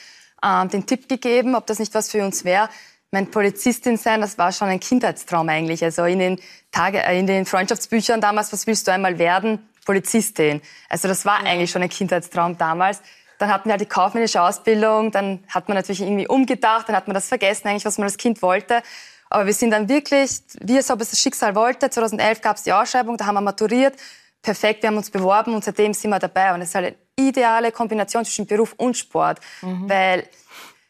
[0.42, 2.70] äh, den Tipp gegeben, ob das nicht was für uns wäre.
[3.12, 5.82] Mein Polizistin sein, das war schon ein Kindheitstraum eigentlich.
[5.84, 6.40] Also in den,
[6.72, 9.70] Tage, äh, in den Freundschaftsbüchern damals, was willst du einmal werden?
[9.86, 10.62] Polizistin.
[10.90, 13.02] Also das war eigentlich schon ein Kindheitstraum damals.
[13.38, 17.08] Dann hatten wir halt die kaufmännische Ausbildung, dann hat man natürlich irgendwie umgedacht, dann hat
[17.08, 18.82] man das vergessen eigentlich, was man als Kind wollte.
[19.30, 22.64] Aber wir sind dann wirklich, wie es ob es das Schicksal wollte, 2011 gab es
[22.64, 23.96] die Ausschreibung, da haben wir maturiert.
[24.42, 26.54] Perfekt, wir haben uns beworben und seitdem sind wir dabei.
[26.54, 29.40] Und es ist halt eine ideale Kombination zwischen Beruf und Sport.
[29.62, 29.90] Mhm.
[29.90, 30.28] Weil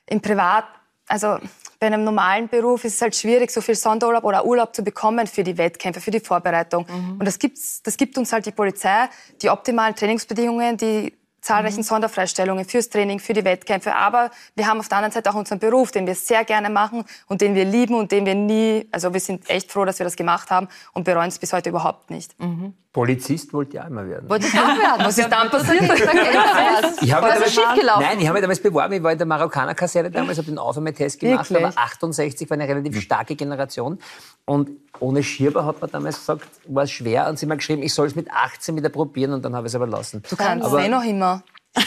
[0.05, 0.65] im Privat,
[1.07, 1.39] also
[1.79, 5.27] bei einem normalen Beruf ist es halt schwierig, so viel Sonderurlaub oder Urlaub zu bekommen
[5.27, 6.85] für die Wettkämpfe, für die Vorbereitung.
[6.89, 7.17] Mhm.
[7.19, 9.09] Und das, gibt's, das gibt uns halt die Polizei,
[9.41, 11.13] die optimalen Trainingsbedingungen, die
[11.47, 11.83] zahlreichen mhm.
[11.83, 13.95] Sonderfreistellungen fürs Training, für die Wettkämpfe.
[13.95, 17.05] Aber wir haben auf der anderen Seite auch unseren Beruf, den wir sehr gerne machen
[17.27, 20.03] und den wir lieben und den wir nie, also wir sind echt froh, dass wir
[20.03, 22.37] das gemacht haben und bereuen es bis heute überhaupt nicht.
[22.39, 22.73] Mhm.
[22.97, 24.27] Polizist wollte ich auch immer werden.
[24.27, 25.01] Wollte ich auch werden?
[25.05, 25.83] Was ist dann passiert?
[25.83, 27.55] ich habe damals,
[27.99, 28.93] nein, ich habe mich damals beworben.
[28.93, 31.47] Ich war in der Marokkaner-Kaserne damals, habe den Aufnahmetest gemacht.
[31.47, 31.67] Wirklich?
[31.67, 33.99] Aber 68 war eine relativ starke Generation.
[34.45, 37.27] Und ohne Schierber hat man damals gesagt, war es schwer.
[37.29, 39.33] Und sie haben geschrieben, ich soll es mit 18 wieder probieren.
[39.33, 40.23] Und dann habe ich es aber lassen.
[40.27, 41.36] Du kannst aber, eh noch immer.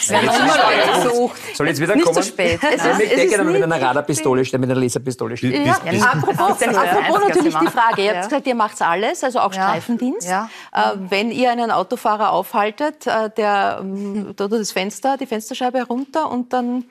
[0.07, 1.39] Wir haben immer Leute gesucht.
[1.55, 2.17] Soll jetzt wieder nicht kommen?
[2.17, 2.59] Nicht zu spät.
[2.63, 5.65] Es ist, ich denke, mit einer Radarpistole stehen, mit einer Laserpistole stehen.
[5.65, 5.77] Ja.
[5.91, 6.03] Ja.
[6.03, 8.03] Apropos, apropos natürlich die Frage.
[8.03, 10.29] Ihr habt gesagt, ihr macht alles, also auch Streifendienst.
[10.29, 10.49] Ja.
[10.73, 16.31] Äh, wenn ihr einen Autofahrer aufhaltet, äh, der ähm, tut das Fenster, die Fensterscheibe herunter
[16.31, 16.85] und dann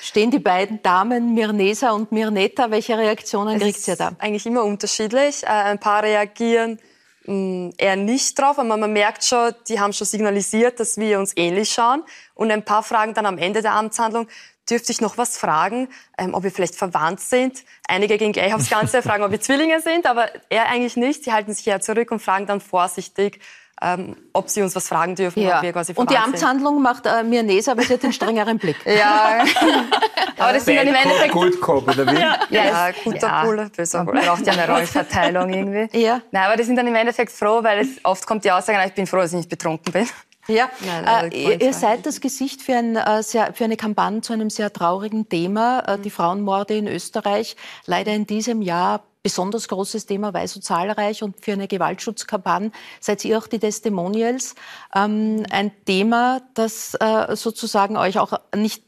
[0.00, 2.70] stehen die beiden Damen Mirnesa und Mirneta.
[2.70, 4.12] Welche Reaktionen kriegt ihr da?
[4.18, 5.42] Eigentlich immer unterschiedlich.
[5.42, 6.78] Äh, ein paar reagieren
[7.26, 11.70] eher nicht drauf, aber man merkt schon, die haben schon signalisiert, dass wir uns ähnlich
[11.72, 12.02] schauen.
[12.34, 14.26] Und ein paar fragen dann am Ende der Amtshandlung,
[14.68, 17.64] dürfte ich noch was fragen, ähm, ob wir vielleicht verwandt sind.
[17.88, 21.24] Einige gehen gleich aufs Ganze, fragen, ob wir Zwillinge sind, aber er eigentlich nicht.
[21.24, 23.40] Sie halten sich eher zurück und fragen dann vorsichtig,
[23.82, 25.42] ähm, ob sie uns was fragen dürfen.
[25.42, 25.62] Ja.
[25.94, 26.82] und die Amtshandlung sind.
[26.82, 28.76] macht äh, Mirnesa, aber sie hat den strengeren Blick.
[28.84, 29.44] ja,
[30.38, 31.32] aber das sind dann im Endeffekt...
[31.32, 32.20] Good Cop, oder wie?
[32.20, 33.44] Ja, ja guter ja.
[33.44, 34.20] Bulle, böser Bulle.
[34.20, 35.98] Braucht ja eine Rollverteilung irgendwie.
[35.98, 36.20] Ja.
[36.30, 38.94] Nein, aber die sind dann im Endeffekt froh, weil es oft kommt die Aussage, ich
[38.94, 40.08] bin froh, dass ich nicht betrunken bin.
[40.48, 44.32] Ja, Nein, äh, ihr seid das Gesicht für, ein, äh, sehr, für, eine Kampagne zu
[44.32, 47.56] einem sehr traurigen Thema, äh, die Frauenmorde in Österreich.
[47.86, 53.24] Leider in diesem Jahr besonders großes Thema, weil so zahlreich und für eine Gewaltschutzkampagne seid
[53.24, 54.54] ihr auch die Testimonials.
[54.94, 58.82] Ähm, ein Thema, das äh, sozusagen euch auch nicht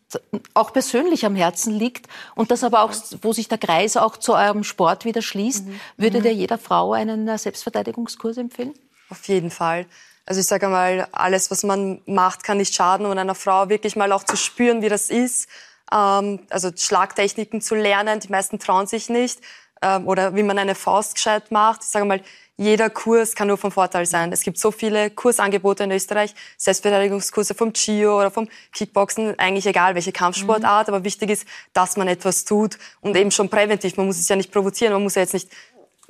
[0.53, 4.35] auch persönlich am Herzen liegt und das aber auch, wo sich der Kreis auch zu
[4.35, 5.67] eurem Sport wieder schließt.
[5.67, 5.81] Mhm.
[5.97, 8.75] Würdet ihr jeder Frau einen äh, Selbstverteidigungskurs empfehlen?
[9.09, 9.87] Auf jeden Fall.
[10.25, 13.97] Also ich sage mal, alles, was man macht, kann nicht schaden und einer Frau wirklich
[13.97, 15.49] mal auch zu spüren, wie das ist.
[15.93, 19.41] Ähm, also Schlagtechniken zu lernen, die meisten trauen sich nicht.
[19.83, 21.83] Ähm, oder wie man eine Faust gescheit macht.
[21.83, 22.21] Ich sage mal,
[22.57, 24.31] jeder Kurs kann nur von Vorteil sein.
[24.31, 29.95] Es gibt so viele Kursangebote in Österreich, Selbstverteidigungskurse vom Gio oder vom Kickboxen, eigentlich egal
[29.95, 30.95] welche Kampfsportart, mhm.
[30.95, 33.97] aber wichtig ist, dass man etwas tut und eben schon präventiv.
[33.97, 35.49] Man muss es ja nicht provozieren, man muss ja jetzt nicht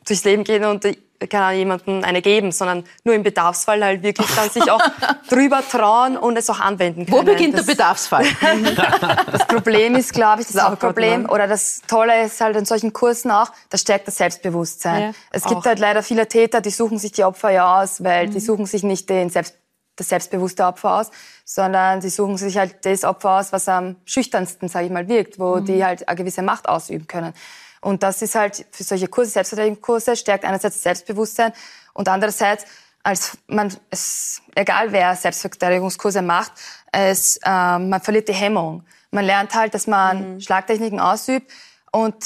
[0.04, 0.84] durchs Leben gehen und
[1.28, 4.80] kann jemandem eine geben, sondern nur im Bedarfsfall halt wirklich dann sich auch
[5.28, 7.18] drüber trauen und es auch anwenden können.
[7.18, 8.24] Wo beginnt das, der Bedarfsfall?
[9.32, 12.92] das Problem ist, glaube ich, das, das Hauptproblem oder das Tolle ist halt in solchen
[12.92, 15.02] Kursen auch, das stärkt das Selbstbewusstsein.
[15.02, 15.64] Ja, es gibt auch.
[15.64, 18.32] halt leider viele Täter, die suchen sich die Opfer ja aus, weil mhm.
[18.32, 19.56] die suchen sich nicht den Selbst
[19.96, 21.10] das selbstbewusste Opfer aus,
[21.44, 25.38] sondern sie suchen sich halt das Opfer aus, was am schüchternsten, sage ich mal, wirkt,
[25.38, 25.64] wo mhm.
[25.66, 27.34] die halt eine gewisse Macht ausüben können.
[27.82, 31.52] Und das ist halt für solche Kurse, Selbstverteidigungskurse, stärkt einerseits das Selbstbewusstsein
[31.92, 32.64] und andererseits,
[33.02, 36.52] als man, es, egal wer Selbstverteidigungskurse macht,
[36.92, 38.84] es, äh, man verliert die Hemmung.
[39.10, 40.40] Man lernt halt, dass man mhm.
[40.40, 41.50] Schlagtechniken ausübt
[41.90, 42.24] und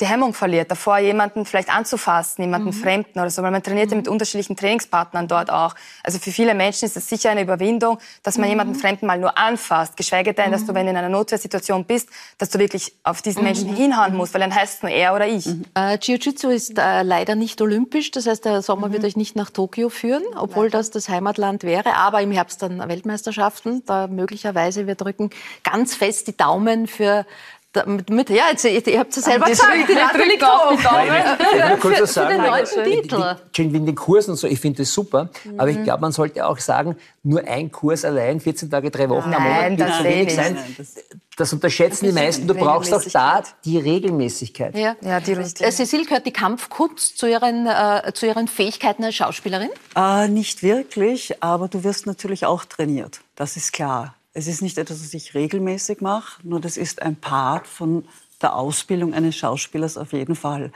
[0.00, 2.72] die Hemmung verliert, davor jemanden vielleicht anzufassen, jemanden mhm.
[2.72, 4.12] Fremden oder so, weil man trainiert ja mit mhm.
[4.12, 5.74] unterschiedlichen Trainingspartnern dort auch.
[6.02, 8.50] Also für viele Menschen ist es sicher eine Überwindung, dass man mhm.
[8.50, 10.76] jemanden Fremden mal nur anfasst, geschweige denn, dass du, mhm.
[10.76, 13.46] wenn du in einer Notwehrsituation bist, dass du wirklich auf diesen mhm.
[13.46, 15.46] Menschen hinhauen musst, weil dann heißt es nur er oder ich.
[15.76, 19.50] Äh, Jiu-Jitsu ist äh, leider nicht olympisch, das heißt, der Sommer wird euch nicht nach
[19.50, 24.96] Tokio führen, obwohl das das Heimatland wäre, aber im Herbst dann Weltmeisterschaften, da möglicherweise, wir
[24.96, 25.30] drücken
[25.62, 27.24] ganz fest die Daumen für
[27.86, 30.72] mit, mit, ja, jetzt, ihr, ihr habt es ja selber gesagt, die Latte liegt auf.
[30.72, 32.42] Ich will kurz was sagen,
[33.72, 35.60] wegen den Kursen so, ich finde das super, mhm.
[35.60, 39.30] aber ich glaube, man sollte auch sagen, nur ein Kurs allein, 14 Tage, drei Wochen
[39.30, 40.58] Nein, am Monat, wird zu wenig sein.
[41.36, 42.46] Das unterschätzen die meisten.
[42.46, 44.76] Du brauchst auch da die Regelmäßigkeit.
[44.76, 45.66] Ja, ja die richtig.
[45.66, 49.70] Äh, Cecil, gehört die Kampfkunst zu ihren, äh, zu ihren Fähigkeiten als Schauspielerin?
[49.96, 53.20] Äh, nicht wirklich, aber du wirst natürlich auch trainiert.
[53.34, 54.14] Das ist klar.
[54.34, 58.04] Es ist nicht etwas, was ich regelmäßig mache, nur das ist ein Part von
[58.42, 60.72] der Ausbildung eines Schauspielers auf jeden Fall.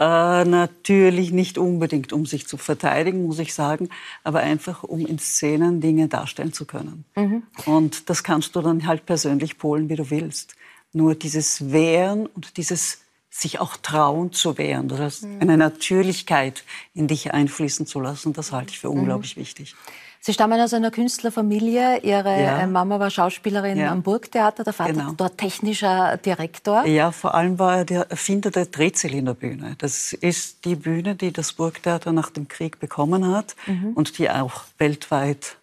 [0.00, 3.88] Äh, natürlich nicht unbedingt, um sich zu verteidigen, muss ich sagen,
[4.22, 7.04] aber einfach, um in Szenen Dinge darstellen zu können.
[7.16, 7.42] Mhm.
[7.66, 10.54] Und das kannst du dann halt persönlich polen, wie du willst.
[10.92, 15.40] Nur dieses Wehren und dieses sich auch trauen zu wehren, das mhm.
[15.40, 19.00] eine Natürlichkeit in dich einfließen zu lassen, das halte ich für mhm.
[19.00, 19.40] unglaublich mhm.
[19.40, 19.74] wichtig.
[20.20, 22.00] Sie stammen aus einer Künstlerfamilie.
[22.02, 22.60] Ihre ja.
[22.60, 23.92] Äh, Mama war Schauspielerin ja.
[23.92, 25.12] am Burgtheater, der Vater genau.
[25.16, 26.84] dort technischer Direktor.
[26.86, 29.76] Ja, vor allem war er der Erfinder der Drehzylinderbühne.
[29.78, 33.92] Das ist die Bühne, die das Burgtheater nach dem Krieg bekommen hat mhm.
[33.94, 35.56] und die auch weltweit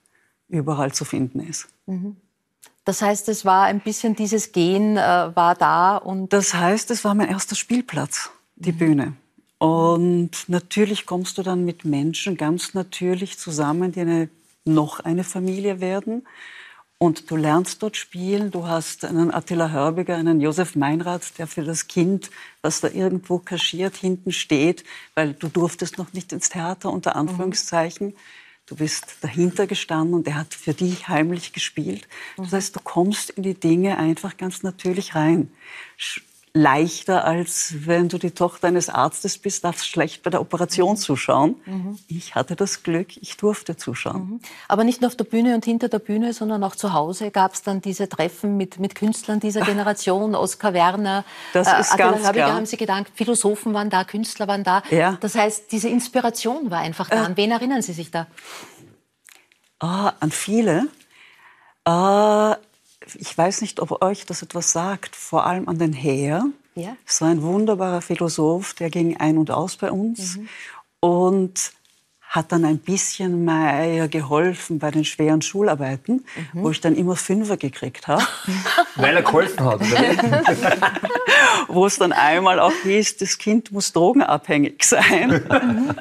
[0.47, 1.68] überall zu finden ist.
[1.86, 2.16] Mhm.
[2.86, 7.03] Das heißt, es war ein bisschen dieses Gehen äh, war da und das heißt, es
[7.03, 8.78] war mein erster Spielplatz, die mhm.
[8.78, 9.14] Bühne.
[9.58, 14.30] Und natürlich kommst du dann mit Menschen ganz natürlich zusammen, die eine
[14.66, 16.28] noch eine Familie werden.
[16.97, 18.51] Und du lernst dort spielen.
[18.51, 23.38] Du hast einen Attila Hörbiger, einen Josef Meinrad, der für das Kind, was da irgendwo
[23.39, 27.30] kaschiert, hinten steht, weil du durftest noch nicht ins Theater, unter mhm.
[27.30, 28.16] Anführungszeichen.
[28.66, 32.07] Du bist dahinter gestanden und er hat für dich heimlich gespielt.
[32.38, 32.55] Das mhm.
[32.55, 35.51] heißt, du kommst in die Dinge einfach ganz natürlich rein
[36.56, 40.97] leichter, als wenn du die Tochter eines Arztes bist, darfst schlecht bei der Operation mhm.
[40.97, 41.56] zuschauen.
[41.66, 41.99] Mhm.
[42.08, 44.30] Ich hatte das Glück, ich durfte zuschauen.
[44.30, 44.39] Mhm.
[44.70, 47.53] Aber nicht nur auf der Bühne und hinter der Bühne, sondern auch zu Hause gab
[47.53, 52.26] es dann diese Treffen mit, mit Künstlern dieser Generation, Oskar Werner, das ist äh, ganz
[52.26, 54.82] Habiger, haben Sie gedankt, Philosophen waren da, Künstler waren da.
[54.91, 55.18] Ja.
[55.20, 57.24] Das heißt, diese Inspiration war einfach da.
[57.24, 58.28] Äh, an wen erinnern Sie sich da?
[59.80, 60.88] Ah, an viele.
[61.86, 62.56] Äh,
[63.14, 66.45] ich weiß nicht, ob euch das etwas sagt, vor allem an den Heer.
[66.76, 66.95] Ja.
[67.06, 70.49] Es war ein wunderbarer Philosoph, der ging ein und aus bei uns mhm.
[70.99, 71.72] und
[72.36, 76.64] hat dann ein bisschen mehr geholfen bei den schweren Schularbeiten, mhm.
[76.64, 78.26] wo ich dann immer Fünfer gekriegt habe.
[78.96, 79.80] Weil er geholfen hat.
[81.68, 85.44] wo es dann einmal auch hieß, das Kind muss drogenabhängig sein.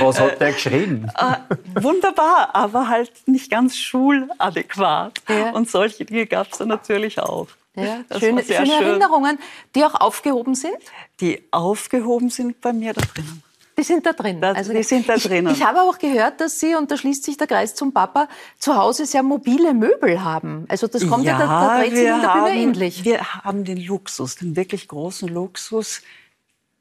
[0.00, 1.08] Was hat der geschrieben?
[1.16, 5.20] Äh, wunderbar, aber halt nicht ganz schuladäquat.
[5.28, 5.50] Ja.
[5.50, 7.48] Und solche Dinge gab es dann natürlich auch.
[7.76, 8.70] Ja, schöne, schöne schön.
[8.70, 9.38] Erinnerungen,
[9.74, 10.76] die auch aufgehoben sind?
[11.20, 13.42] Die aufgehoben sind bei mir da drinnen.
[13.76, 14.40] Die sind da drin.
[14.40, 15.52] Das, also, die sind da drinnen.
[15.52, 18.28] Ich, ich, habe auch gehört, dass Sie, und da schließt sich der Kreis zum Papa,
[18.58, 20.64] zu Hause sehr mobile Möbel haben.
[20.68, 23.04] Also das kommt ja, ja da, da dreht sich in der Bühne ähnlich.
[23.04, 26.02] Wir haben den Luxus, den wirklich großen Luxus,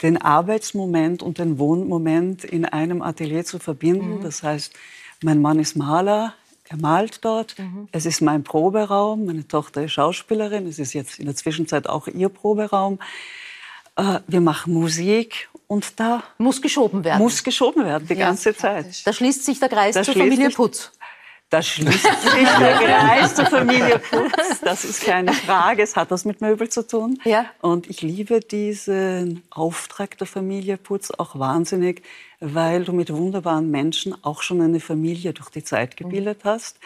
[0.01, 4.17] den Arbeitsmoment und den Wohnmoment in einem Atelier zu verbinden.
[4.17, 4.23] Mhm.
[4.23, 4.73] Das heißt,
[5.23, 6.33] mein Mann ist Maler,
[6.69, 7.57] er malt dort.
[7.57, 7.87] Mhm.
[7.91, 9.25] Es ist mein Proberaum.
[9.25, 10.67] Meine Tochter ist Schauspielerin.
[10.67, 12.99] Es ist jetzt in der Zwischenzeit auch ihr Proberaum.
[13.95, 17.17] Äh, wir machen Musik und da muss geschoben werden.
[17.17, 18.85] Muss geschoben werden die ja, ganze Zeit.
[19.07, 20.91] Da schließt sich der Kreis da zur Familie Putz.
[21.49, 24.59] Da schließt sich der Kreis zur Familie Putz.
[24.61, 25.81] Das ist keine Frage.
[25.81, 27.19] Es hat was mit Möbel zu tun.
[27.25, 27.47] Ja.
[27.61, 32.03] Und ich liebe diesen Auftrag der Familie Putz auch wahnsinnig,
[32.39, 36.77] weil du mit wunderbaren Menschen auch schon eine Familie durch die Zeit gebildet hast.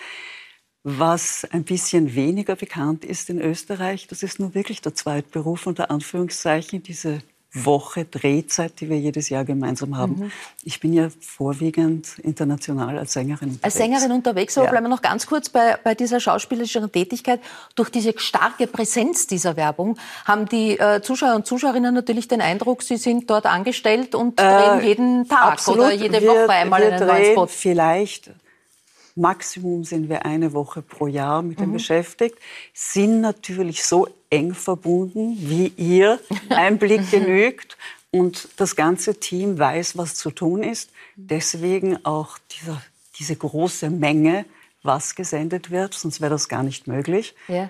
[0.84, 5.92] Was ein bisschen weniger bekannt ist in Österreich, das ist nur wirklich der Zweitberuf unter
[5.92, 7.22] Anführungszeichen, diese
[7.54, 10.20] Woche Drehzeit, die wir jedes Jahr gemeinsam haben.
[10.20, 10.32] Mhm.
[10.64, 13.64] Ich bin ja vorwiegend international als Sängerin unterwegs.
[13.64, 14.72] Als Sängerin unterwegs, aber ja.
[14.72, 17.40] bleiben wir noch ganz kurz bei, bei dieser schauspielerischen Tätigkeit.
[17.76, 22.84] Durch diese starke Präsenz dieser Werbung haben die äh, Zuschauer und Zuschauerinnen natürlich den Eindruck,
[22.84, 25.80] sie sind dort angestellt und äh, drehen jeden Tag absolut.
[25.80, 27.48] oder jede wir, Woche einmal wir einen neuen Spot.
[27.48, 28.32] Vielleicht
[29.18, 31.74] Maximum sind wir eine Woche pro Jahr mit dem mhm.
[31.74, 32.38] beschäftigt,
[32.74, 36.20] sind natürlich so eng verbunden wie ihr.
[36.50, 37.78] Ein Blick genügt
[38.12, 40.92] und das ganze Team weiß, was zu tun ist.
[41.16, 42.82] Deswegen auch dieser,
[43.18, 44.46] diese große Menge,
[44.84, 47.36] was gesendet wird, sonst wäre das gar nicht möglich.
[47.48, 47.70] Ja.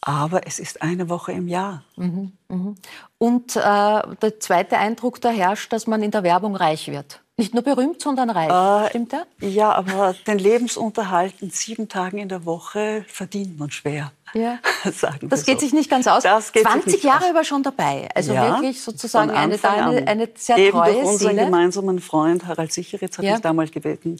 [0.00, 1.84] Aber es ist eine Woche im Jahr.
[1.96, 2.74] Mhm, mh.
[3.18, 7.20] Und äh, der zweite Eindruck, da herrscht, dass man in der Werbung reich wird.
[7.38, 8.86] Nicht nur berühmt, sondern reich.
[8.86, 9.22] Äh, Stimmt das?
[9.38, 14.10] Ja, aber den Lebensunterhalt in sieben Tagen in der Woche verdient man schwer.
[14.34, 14.58] Ja.
[14.92, 15.66] Sagen das geht so.
[15.66, 16.24] sich nicht ganz aus.
[16.24, 17.30] Das geht 20 Jahre aus.
[17.30, 18.08] über schon dabei.
[18.12, 21.44] Also ja, wirklich sozusagen eine, eine, eine sehr Eben treue durch unseren Seele.
[21.44, 23.34] gemeinsamen Freund Harald Sicheritz hat ja.
[23.34, 24.16] mich damals gebeten,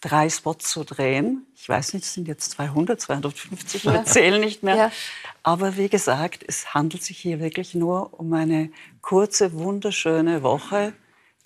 [0.00, 1.46] drei Spots zu drehen.
[1.56, 3.94] Ich weiß nicht, es sind jetzt 200, 250, ja.
[3.94, 4.76] wir zählen nicht mehr.
[4.76, 4.92] Ja.
[5.42, 8.70] Aber wie gesagt, es handelt sich hier wirklich nur um eine
[9.02, 10.92] kurze, wunderschöne Woche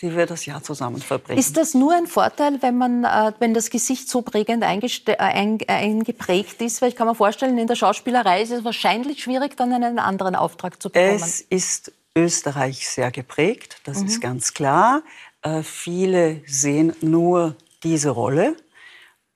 [0.00, 1.38] die wir das Jahr zusammen verbringen.
[1.38, 6.60] Ist das nur ein Vorteil, wenn, man, äh, wenn das Gesicht so prägend äh, eingeprägt
[6.62, 6.82] ist?
[6.82, 10.34] Weil ich kann mir vorstellen, in der Schauspielerei ist es wahrscheinlich schwierig, dann einen anderen
[10.34, 11.14] Auftrag zu bekommen.
[11.14, 14.06] Es ist Österreich sehr geprägt, das mhm.
[14.06, 15.02] ist ganz klar.
[15.42, 18.56] Äh, viele sehen nur diese Rolle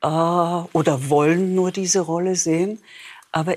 [0.00, 2.80] oder wollen nur diese Rolle sehen.
[3.32, 3.56] Aber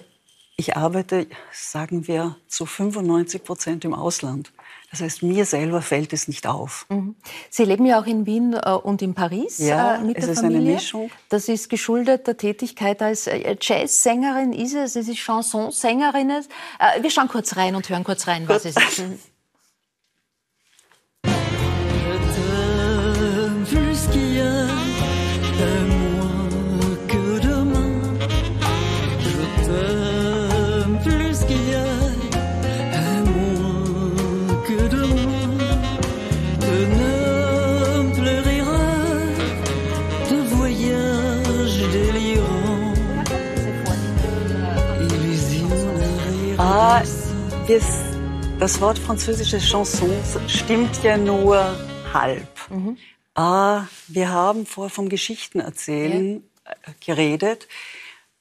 [0.58, 4.52] ich arbeite, sagen wir, zu 95 Prozent im Ausland.
[4.92, 6.86] Das heißt, mir selber fällt es nicht auf.
[6.90, 7.16] Mhm.
[7.50, 10.34] Sie leben ja auch in Wien äh, und in Paris ja, äh, mit es der
[10.34, 10.60] ist Familie.
[10.60, 11.10] eine Mischung.
[11.30, 16.32] Das ist geschuldet der Tätigkeit als äh, Jazzsängerin, ist es, es ist Chansonsängerin.
[17.02, 19.04] Wir schauen kurz rein und hören kurz rein, was es ist.
[47.72, 48.04] Das,
[48.60, 50.12] das Wort französische Chanson
[50.48, 51.58] stimmt ja nur
[52.14, 52.50] halb.
[52.70, 52.98] Mhm.
[53.34, 56.72] Ah, wir haben vorher vom Geschichtenerzählen ja.
[56.72, 57.70] Äh, geredet.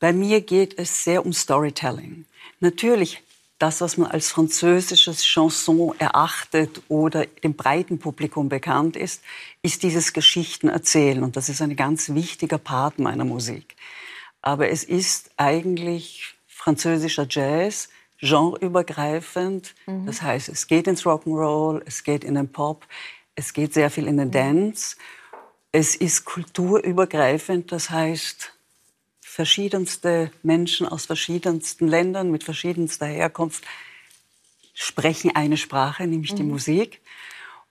[0.01, 2.25] Bei mir geht es sehr um Storytelling.
[2.59, 3.23] Natürlich,
[3.61, 9.23] das, was man als französisches Chanson erachtet oder dem breiten Publikum bekannt ist,
[9.63, 11.23] ist dieses Geschichtenerzählen.
[11.23, 13.77] Und das ist ein ganz wichtiger Part meiner Musik.
[14.43, 19.75] Aber es ist eigentlich französischer Jazz, genreübergreifend.
[19.87, 20.07] Mhm.
[20.07, 22.87] Das heißt, es geht ins Rock'n'Roll, es geht in den Pop,
[23.35, 24.33] es geht sehr viel in den mhm.
[24.33, 24.97] Dance.
[25.73, 28.53] Es ist kulturübergreifend, das heißt,
[29.21, 33.65] verschiedenste Menschen aus verschiedensten Ländern mit verschiedenster Herkunft
[34.75, 36.37] sprechen eine Sprache, nämlich mhm.
[36.37, 37.01] die Musik.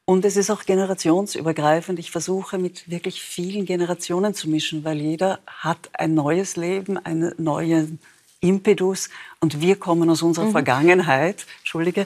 [0.05, 1.99] Und es ist auch generationsübergreifend.
[1.99, 7.33] Ich versuche mit wirklich vielen Generationen zu mischen, weil jeder hat ein neues Leben, einen
[7.37, 7.99] neuen
[8.41, 9.09] Impetus
[9.39, 10.51] und wir kommen aus unserer mhm.
[10.51, 12.05] Vergangenheit, Entschuldige.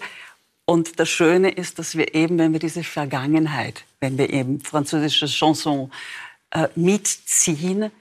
[0.66, 5.28] Und das Schöne ist, dass wir eben, wenn wir diese Vergangenheit, wenn wir eben französische
[5.28, 5.92] Chanson
[6.52, 7.92] äh, mitziehen,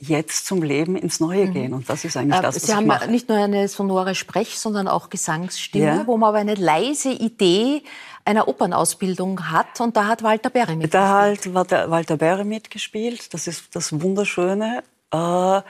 [0.00, 1.52] jetzt zum Leben ins Neue mhm.
[1.52, 1.74] gehen.
[1.74, 3.10] Und das ist eigentlich äh, das, was Sie ich haben mache.
[3.10, 6.06] nicht nur eine sonore Sprech-, sondern auch Gesangsstimme, ja.
[6.06, 7.82] wo man aber eine leise Idee
[8.24, 9.80] einer Opernausbildung hat.
[9.80, 11.54] Und da hat Walter Berry mitgespielt.
[11.54, 13.32] Da hat Walter Berry mitgespielt.
[13.34, 14.82] Das ist das Wunderschöne.
[15.12, 15.60] Äh,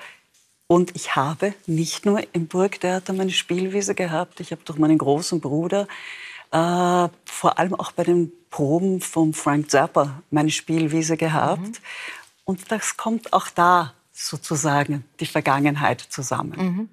[0.70, 5.40] und ich habe nicht nur im Burgtheater meine Spielwiese gehabt, ich habe durch meinen großen
[5.40, 5.88] Bruder
[6.52, 11.60] äh, vor allem auch bei den Proben von Frank Zappa meine Spielwiese gehabt.
[11.60, 11.72] Mhm.
[12.44, 16.54] Und das kommt auch da sozusagen die Vergangenheit zusammen.
[16.58, 16.88] Mhm.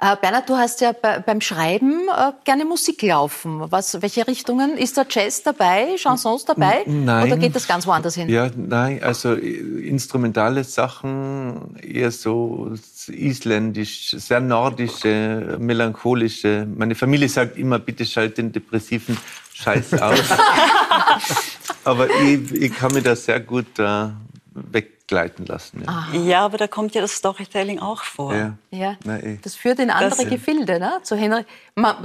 [0.00, 3.60] Äh, Bernhard, du hast ja bei, beim Schreiben äh, gerne Musik laufen.
[3.72, 4.78] Was, welche Richtungen?
[4.78, 6.84] Ist da Jazz dabei, Chansons dabei?
[6.86, 7.26] Nein.
[7.26, 8.28] Oder geht das ganz woanders hin?
[8.28, 12.72] Ja, nein, also äh, instrumentale Sachen eher so
[13.08, 16.64] isländisch, sehr nordische, melancholische.
[16.76, 19.18] Meine Familie sagt immer, bitte schalt den depressiven
[19.52, 20.20] Scheiß aus.
[21.84, 24.08] Aber ich, ich kann mir das sehr gut äh,
[24.54, 25.82] weg gleiten lassen.
[25.84, 26.20] Ja.
[26.20, 26.44] ja.
[26.44, 28.34] aber da kommt ja das Storytelling auch vor.
[28.34, 28.54] Ja.
[28.70, 28.96] ja.
[29.04, 31.00] Nein, das führt in andere das, Gefilde, ne?
[31.02, 31.44] zu, Henry,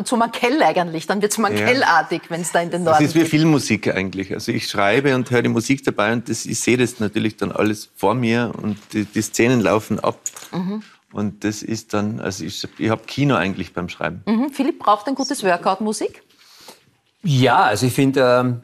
[0.03, 1.05] zu Markell eigentlich.
[1.05, 2.29] Dann wird es Markellartig, ja.
[2.31, 3.09] wenn es da in den Norden geht.
[3.09, 4.33] Das ist wie Filmmusik eigentlich.
[4.33, 7.51] Also ich schreibe und höre die Musik dabei und das, ich sehe das natürlich dann
[7.51, 10.17] alles vor mir und die, die Szenen laufen ab.
[10.51, 10.81] Mhm.
[11.11, 14.23] Und das ist dann, also ich, ich habe Kino eigentlich beim Schreiben.
[14.25, 14.49] Mhm.
[14.49, 16.23] Philipp braucht ein gutes Workout Musik?
[17.21, 18.61] Ja, also ich finde, ähm,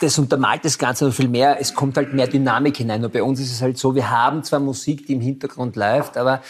[0.00, 1.60] das untermalt das Ganze noch viel mehr.
[1.60, 3.04] Es kommt halt mehr Dynamik hinein.
[3.04, 6.16] Und bei uns ist es halt so, wir haben zwar Musik, die im Hintergrund läuft,
[6.16, 6.42] aber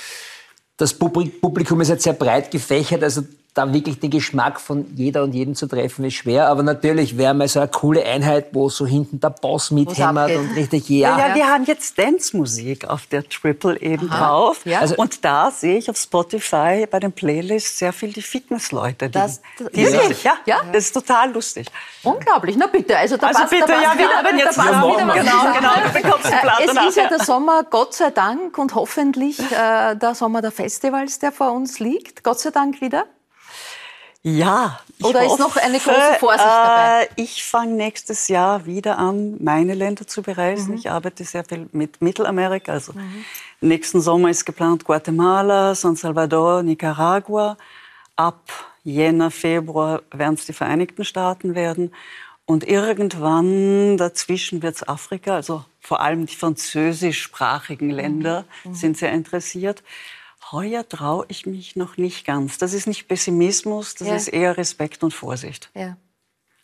[0.77, 3.03] das Publikum ist halt sehr breit gefächert.
[3.03, 3.23] Also
[3.55, 6.49] da wirklich den Geschmack von jeder und jedem zu treffen, ist schwer.
[6.49, 10.55] Aber natürlich wäre mal so eine coole Einheit, wo so hinten der Boss mithämmert und
[10.55, 11.19] richtig ja.
[11.19, 14.29] Ja, wir haben jetzt Dance-Musik auf der Triple eben Aha.
[14.29, 14.61] drauf.
[14.65, 14.81] Ja.
[14.81, 19.09] Also, und da sehe ich auf Spotify bei den Playlists sehr viel die Fitnessleute.
[19.09, 19.41] Die, das,
[19.75, 19.93] die ja.
[19.93, 21.67] Wirklich, ja, ja, das ist total lustig.
[22.03, 22.57] Unglaublich.
[22.57, 25.53] Na bitte, also da also passt, bitte, da ja, wir haben jetzt wieder, wieder genau,
[25.55, 29.39] genau, du bekommst eine Platte Es ist ja der Sommer, Gott sei Dank, und hoffentlich
[29.41, 32.23] äh, der Sommer der Festivals, der vor uns liegt.
[32.23, 33.07] Gott sei Dank wieder.
[34.23, 34.81] Ja.
[35.03, 37.05] Oder hoffe, ist noch eine große Vorsicht dabei?
[37.05, 40.73] Äh, ich fange nächstes Jahr wieder an, meine Länder zu bereisen.
[40.73, 40.77] Mhm.
[40.77, 42.73] Ich arbeite sehr viel mit Mittelamerika.
[42.73, 43.25] Also mhm.
[43.63, 47.57] nächsten Sommer ist geplant Guatemala, San Salvador, Nicaragua.
[48.17, 48.51] Ab
[48.85, 51.95] Jänner, Februar werden es die Vereinigten Staaten werden.
[52.45, 58.75] Und irgendwann dazwischen wird es Afrika, also vor allem die französischsprachigen Länder mhm.
[58.75, 59.83] sind sehr interessiert.
[60.53, 62.59] Heuer traue ich mich noch nicht ganz.
[62.59, 64.17] Das ist nicht Pessimismus, das ja.
[64.17, 65.71] ist eher Respekt und Vorsicht.
[65.75, 65.97] Ja.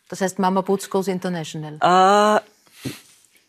[0.09, 1.77] Das heißt Mama Boots goes international?
[1.81, 2.41] Äh,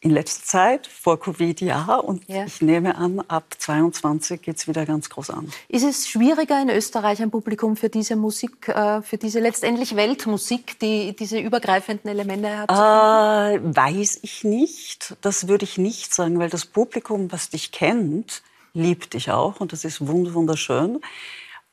[0.00, 2.44] in letzter Zeit, vor Covid ja, und ja.
[2.44, 5.50] ich nehme an, ab 22 geht es wieder ganz groß an.
[5.68, 10.78] Ist es schwieriger in Österreich ein Publikum für diese Musik, äh, für diese letztendlich Weltmusik,
[10.78, 12.70] die diese übergreifenden Elemente hat?
[12.70, 15.16] Äh, weiß ich nicht.
[15.20, 18.42] Das würde ich nicht sagen, weil das Publikum, was dich kennt,
[18.78, 21.00] liebt dich auch und das ist wunderschön.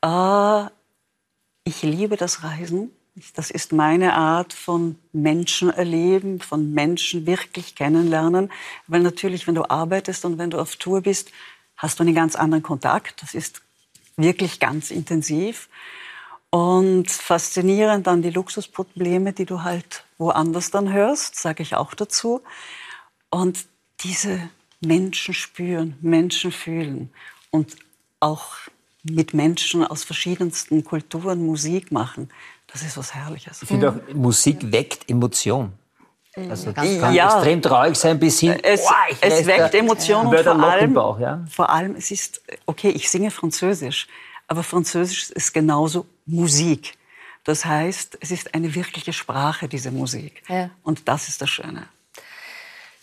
[0.02, 0.64] Äh,
[1.64, 2.90] ich liebe das Reisen.
[3.34, 8.52] Das ist meine Art von Menschen erleben, von Menschen wirklich kennenlernen.
[8.86, 11.32] Weil natürlich, wenn du arbeitest und wenn du auf Tour bist,
[11.76, 13.22] hast du einen ganz anderen Kontakt.
[13.22, 13.62] Das ist
[14.16, 15.70] wirklich ganz intensiv.
[16.50, 22.42] Und faszinierend dann die Luxusprobleme, die du halt woanders dann hörst, sage ich auch dazu.
[23.30, 23.66] Und
[24.00, 24.48] diese
[24.80, 27.10] Menschen spüren, Menschen fühlen
[27.50, 27.76] und
[28.20, 28.46] auch
[29.02, 32.28] mit Menschen aus verschiedensten Kulturen Musik machen.
[32.66, 33.62] Das ist was Herrliches.
[33.62, 35.72] Ich finde auch, Musik weckt Emotion.
[36.36, 37.34] Also das kann ja.
[37.34, 38.58] extrem traurig sein bis hin.
[38.62, 41.42] Es, oh, es weckt Emotionen und vor allem, Bauch, ja?
[41.50, 44.06] vor allem, es ist, okay, ich singe Französisch,
[44.46, 46.94] aber Französisch ist genauso Musik.
[47.44, 50.42] Das heißt, es ist eine wirkliche Sprache, diese Musik.
[50.48, 50.70] Ja.
[50.82, 51.88] Und das ist das Schöne.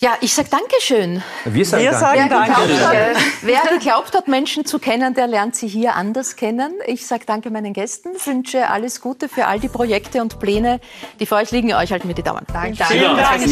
[0.03, 1.23] Ja, ich sage Dankeschön.
[1.45, 2.77] Wir sagen, Wir sagen Dankeschön.
[2.77, 3.15] Danke.
[3.41, 6.73] Wer geglaubt hat, Menschen zu kennen, der lernt sie hier anders kennen.
[6.85, 10.81] Ich sage Danke meinen Gästen, wünsche alles Gute für all die Projekte und Pläne,
[11.21, 11.73] die vor euch liegen.
[11.73, 12.45] Euch halt mit die Daumen.
[12.51, 12.83] Danke.
[12.83, 13.47] Vielen Dank.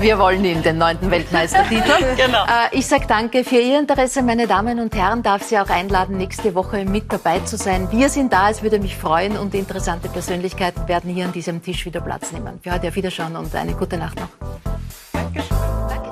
[0.00, 2.04] Wir wollen Ihnen den neunten Weltmeistertitel.
[2.18, 2.44] Genau.
[2.44, 5.22] Äh, ich sage Danke für Ihr Interesse, meine Damen und Herren.
[5.22, 7.90] Darf Sie auch einladen, nächste Woche mit dabei zu sein.
[7.90, 11.86] Wir sind da, es würde mich freuen und interessante Persönlichkeiten werden hier an diesem Tisch
[11.86, 12.60] wieder Platz nehmen.
[12.62, 14.57] Für heute auf Wiederschauen und eine gute Nacht noch.
[15.12, 15.56] Dankeschön.
[15.88, 16.07] Dankeschön.